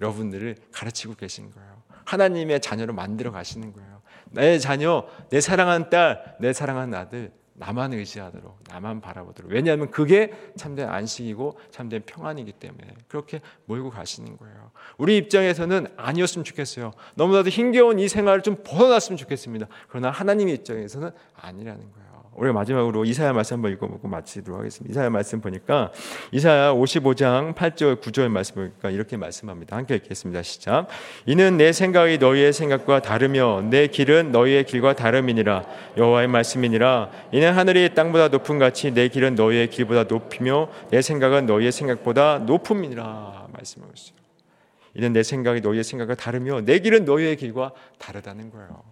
여러분들을 0.00 0.56
가르치고 0.72 1.14
계신 1.14 1.50
거예요. 1.50 1.82
하나님의 2.04 2.60
자녀로 2.60 2.92
만들어 2.94 3.30
가시는 3.30 3.72
거예요. 3.72 4.02
내 4.30 4.58
자녀, 4.58 5.06
내 5.30 5.40
사랑하는 5.40 5.90
딸, 5.90 6.36
내 6.40 6.52
사랑하는 6.52 6.94
아들, 6.94 7.32
나만 7.60 7.92
의지하도록, 7.92 8.60
나만 8.68 9.02
바라보도록. 9.02 9.52
왜냐하면 9.52 9.90
그게 9.90 10.32
참된 10.56 10.88
안식이고 10.88 11.58
참된 11.70 12.02
평안이기 12.06 12.52
때문에 12.52 12.94
그렇게 13.06 13.42
몰고 13.66 13.90
가시는 13.90 14.38
거예요. 14.38 14.70
우리 14.96 15.18
입장에서는 15.18 15.88
아니었으면 15.96 16.44
좋겠어요. 16.44 16.92
너무나도 17.16 17.50
힘겨운 17.50 17.98
이 17.98 18.08
생활을 18.08 18.42
좀 18.42 18.56
벗어났으면 18.64 19.18
좋겠습니다. 19.18 19.66
그러나 19.88 20.10
하나님의 20.10 20.54
입장에서는 20.54 21.10
아니라는 21.34 21.92
거예요. 21.92 22.09
우리가 22.40 22.54
마지막으로 22.54 23.04
이사야 23.04 23.34
말씀 23.34 23.56
한번 23.56 23.72
읽어보고 23.72 24.08
마치도록 24.08 24.60
하겠습니다. 24.60 24.90
이사야 24.92 25.10
말씀 25.10 25.40
보니까 25.40 25.92
이사야 26.32 26.72
55장 26.72 27.54
8절 27.54 28.00
9절 28.00 28.28
말씀 28.28 28.54
보니까 28.54 28.90
이렇게 28.90 29.18
말씀합니다. 29.18 29.76
함께 29.76 29.96
읽겠습니다. 29.96 30.42
시작. 30.42 30.88
이는 31.26 31.58
내 31.58 31.72
생각이 31.72 32.16
너희의 32.16 32.52
생각과 32.54 33.02
다르며 33.02 33.62
내 33.68 33.88
길은 33.88 34.32
너희의 34.32 34.64
길과 34.64 34.94
다름이니라 34.94 35.64
여호와의 35.98 36.28
말씀이니라 36.28 37.10
이는 37.32 37.52
하늘이 37.52 37.94
땅보다 37.94 38.28
높은 38.28 38.58
같이 38.58 38.92
내 38.92 39.08
길은 39.08 39.34
너희의 39.34 39.68
길보다 39.68 40.04
높이며 40.04 40.70
내 40.90 41.02
생각은 41.02 41.44
너희의 41.44 41.72
생각보다 41.72 42.38
높음이니라 42.38 43.48
말씀하고 43.52 43.92
있어요. 43.94 44.18
이는 44.94 45.12
내 45.12 45.22
생각이 45.22 45.60
너희의 45.60 45.84
생각과 45.84 46.14
다르며 46.14 46.62
내 46.62 46.78
길은 46.78 47.04
너희의 47.04 47.36
길과 47.36 47.72
다르다는 47.98 48.50
거예요. 48.50 48.82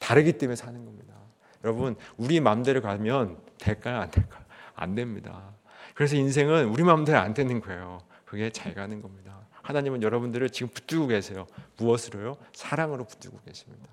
다르기 0.00 0.32
때문에 0.32 0.56
사는 0.56 0.84
겁니다. 0.84 1.19
여러분 1.64 1.96
우리 2.16 2.40
마음대로 2.40 2.80
가면 2.80 3.38
될까요? 3.58 4.00
안 4.00 4.10
될까요? 4.10 4.44
안 4.74 4.94
됩니다. 4.94 5.54
그래서 5.94 6.16
인생은 6.16 6.66
우리 6.68 6.82
마음대로 6.82 7.18
안 7.18 7.34
되는 7.34 7.60
거예요. 7.60 7.98
그게 8.24 8.50
잘 8.50 8.74
가는 8.74 9.02
겁니다. 9.02 9.40
하나님은 9.62 10.02
여러분들을 10.02 10.50
지금 10.50 10.68
붙들고 10.72 11.08
계세요. 11.08 11.46
무엇으로요? 11.76 12.36
사랑으로 12.52 13.04
붙들고 13.04 13.40
계십니다. 13.46 13.86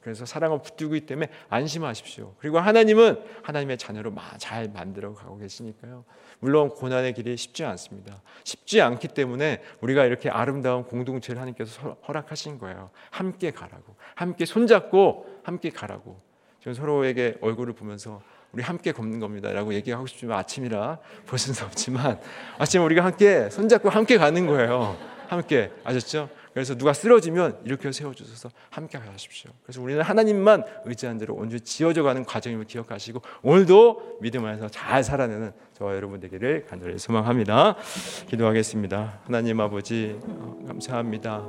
그래서 0.00 0.26
사랑을 0.26 0.60
붙들고 0.62 0.98
때문에 1.06 1.28
안심하십시오. 1.48 2.34
그리고 2.38 2.58
하나님은 2.58 3.22
하나님의 3.44 3.78
자녀로 3.78 4.12
잘 4.38 4.68
만들어 4.68 5.14
가고 5.14 5.38
계시니까요. 5.38 6.04
물론 6.40 6.70
고난의 6.70 7.14
길이 7.14 7.36
쉽지 7.36 7.64
않습니다. 7.64 8.20
쉽지 8.42 8.80
않기 8.80 9.08
때문에 9.08 9.62
우리가 9.80 10.04
이렇게 10.04 10.28
아름다운 10.28 10.84
공동체를 10.84 11.40
하나님께서 11.40 11.98
허락하신 12.08 12.58
거예요. 12.58 12.90
함께 13.10 13.52
가라고. 13.52 13.94
함께 14.16 14.44
손잡고 14.44 15.40
함께 15.44 15.70
가라고. 15.70 16.31
지금 16.62 16.74
서로에게 16.74 17.38
얼굴을 17.40 17.72
보면서 17.72 18.22
우리 18.52 18.62
함께 18.62 18.92
걷는 18.92 19.18
겁니다라고 19.18 19.74
얘기하고 19.74 20.06
싶지만 20.06 20.38
아침이라 20.38 20.98
볼 21.26 21.36
수는 21.36 21.60
없지만 21.66 22.20
아침 22.56 22.84
우리가 22.84 23.04
함께 23.04 23.50
손잡고 23.50 23.90
함께 23.90 24.16
가는 24.16 24.46
거예요. 24.46 24.96
함께 25.26 25.72
아셨죠? 25.82 26.28
그래서 26.54 26.76
누가 26.76 26.92
쓰러지면 26.92 27.58
이렇게 27.64 27.90
세워주셔서 27.90 28.50
함께 28.70 28.96
가십시오. 28.96 29.50
그래서 29.64 29.82
우리는 29.82 30.02
하나님만 30.02 30.64
의지한 30.84 31.18
대로 31.18 31.34
온전히 31.34 31.62
지어져 31.62 32.04
가는 32.04 32.24
과정임을 32.24 32.66
기억하시고 32.66 33.20
오늘도 33.42 34.18
믿음 34.20 34.44
안에서 34.44 34.68
잘 34.68 35.02
살아내는 35.02 35.50
저와 35.76 35.96
여러분 35.96 36.20
되기를 36.20 36.66
간절히 36.68 36.96
소망합니다. 36.96 37.74
기도하겠습니다. 38.28 39.18
하나님 39.24 39.58
아버지 39.58 40.16
어, 40.22 40.62
감사합니다. 40.68 41.44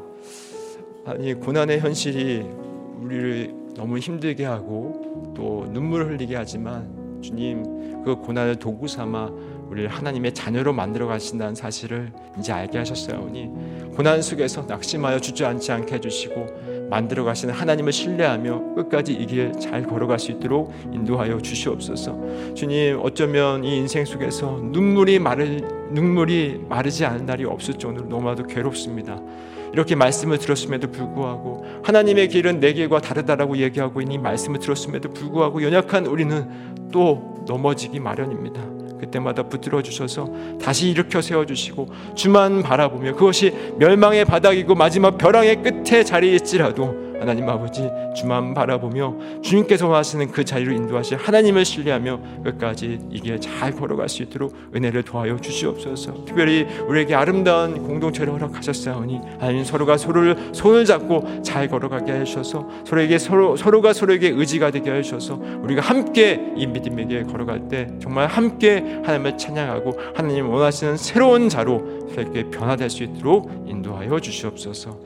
아니 1.05 1.35
고난의 1.35 1.81
현실이 1.81 2.72
우리를 3.03 3.53
너무 3.75 3.97
힘들게 3.97 4.45
하고 4.45 5.33
또 5.35 5.67
눈물을 5.71 6.11
흘리게 6.11 6.35
하지만 6.35 7.19
주님 7.21 8.03
그 8.03 8.15
고난을 8.15 8.57
도구 8.57 8.87
삼아 8.87 9.31
우리를 9.69 9.89
하나님의 9.89 10.33
자녀로 10.33 10.73
만들어 10.73 11.07
가신다는 11.07 11.55
사실을 11.55 12.11
이제 12.37 12.51
알게 12.51 12.77
하셨어요니 12.77 13.93
고난 13.95 14.21
속에서 14.21 14.63
낙심하여 14.63 15.19
주저앉지 15.19 15.71
않게 15.71 15.95
해주시고 15.95 16.73
만들어 16.89 17.23
가시는 17.23 17.53
하나님을 17.53 17.91
신뢰하며 17.91 18.75
끝까지 18.75 19.13
이 19.13 19.25
길 19.25 19.51
잘 19.59 19.83
걸어갈 19.83 20.19
수 20.19 20.31
있도록 20.31 20.71
인도하여 20.91 21.39
주시옵소서. 21.39 22.53
주님 22.53 22.99
어쩌면 23.01 23.63
이 23.63 23.77
인생 23.77 24.05
속에서 24.05 24.59
눈물이 24.61 25.17
마를 25.19 25.61
눈물이 25.91 26.65
마르지 26.69 27.05
않은 27.05 27.25
날이 27.25 27.45
없을 27.45 27.75
정도로 27.75 28.07
너무나도 28.09 28.45
괴롭습니다. 28.47 29.19
이렇게 29.73 29.95
말씀을 29.95 30.37
들었음에도 30.37 30.91
불구하고 30.91 31.65
하나님의 31.83 32.29
길은 32.29 32.59
내 32.59 32.73
길과 32.73 33.01
다르다라고 33.01 33.57
얘기하고 33.57 34.01
있는 34.01 34.15
이 34.15 34.17
말씀을 34.19 34.59
들었음에도 34.59 35.09
불구하고 35.09 35.63
연약한 35.63 36.05
우리는 36.05 36.47
또 36.91 37.43
넘어지기 37.47 37.99
마련입니다. 37.99 38.61
그때마다 38.99 39.43
붙들어 39.43 39.81
주셔서 39.81 40.29
다시 40.61 40.91
일으켜 40.91 41.21
세워 41.21 41.45
주시고 41.45 41.89
주만 42.15 42.61
바라보며 42.61 43.15
그것이 43.15 43.53
멸망의 43.77 44.25
바닥이고 44.25 44.75
마지막 44.75 45.17
벼랑의 45.17 45.61
끝에 45.61 46.03
자리일지라도 46.03 47.12
하나님 47.23 47.47
아버지 47.47 47.89
주만 48.13 48.53
바라보며 48.53 49.15
주님께서 49.41 49.93
하시는 49.95 50.29
그 50.29 50.43
자리로 50.43 50.73
인도하시 50.73 51.15
하나님을 51.15 51.63
신뢰하며 51.63 52.19
끝까지 52.43 52.99
이게 53.09 53.39
잘 53.39 53.71
걸어갈 53.71 54.09
수 54.09 54.23
있도록 54.23 54.53
은혜를 54.75 55.03
도하여 55.03 55.39
주시옵소서. 55.39 56.25
특별히 56.25 56.67
우리에게 56.85 57.15
아름다운 57.15 57.81
공동체를 57.81 58.33
허락하셨사오니 58.33 59.21
하나님 59.39 59.63
서로가 59.63 59.95
서로를 59.95 60.35
손을 60.51 60.83
잡고 60.83 61.41
잘 61.43 61.69
걸어가게 61.69 62.11
하셔서 62.11 62.67
서로에게 62.85 63.17
서로 63.17 63.55
서로가 63.55 63.93
서로에게 63.93 64.27
의지가 64.27 64.71
되게 64.71 64.89
하셔서 64.89 65.39
우리가 65.61 65.81
함께 65.81 66.51
이 66.57 66.67
믿음에게 66.67 67.23
걸어갈 67.23 67.69
때 67.69 67.87
정말 68.01 68.27
함께 68.27 68.99
하나님을 69.05 69.37
찬양하고 69.37 69.97
하나님 70.13 70.49
원하시는 70.49 70.97
새로운 70.97 71.47
자로 71.47 72.02
그렇게 72.11 72.49
변화될 72.49 72.89
수 72.89 73.03
있도록 73.03 73.49
인도하여 73.67 74.19
주시옵소서. 74.19 74.99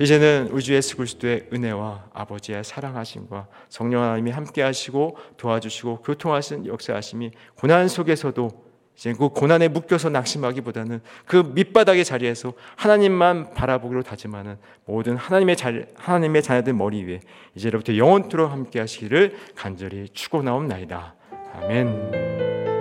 이제는 0.00 0.48
우리 0.52 0.62
주 0.62 0.74
예수 0.74 0.96
그리스도의 0.96 1.48
은혜와 1.52 2.06
아버지의 2.12 2.64
사랑하심과 2.64 3.46
성령 3.68 4.02
하나님이 4.02 4.30
함께하시고 4.30 5.16
도와주시고 5.36 6.02
교통하신 6.02 6.66
역사하심이 6.66 7.30
고난 7.56 7.88
속에서도 7.88 8.72
이제 8.96 9.12
그 9.14 9.30
고난에 9.30 9.68
묶여서 9.68 10.10
낙심하기보다는 10.10 11.00
그 11.26 11.36
밑바닥의 11.54 12.04
자리에서 12.04 12.52
하나님만 12.76 13.54
바라보기로 13.54 14.02
다짐하는 14.02 14.58
모든 14.84 15.16
하나님의 15.16 15.56
자 15.56 15.72
하나님의 15.96 16.42
자녀들 16.42 16.74
머리 16.74 17.02
위에 17.04 17.20
이제로부터 17.54 17.96
영원토록 17.96 18.50
함께하시기를 18.50 19.36
간절히 19.56 20.08
축원하옵나이다. 20.12 21.14
아멘. 21.54 22.71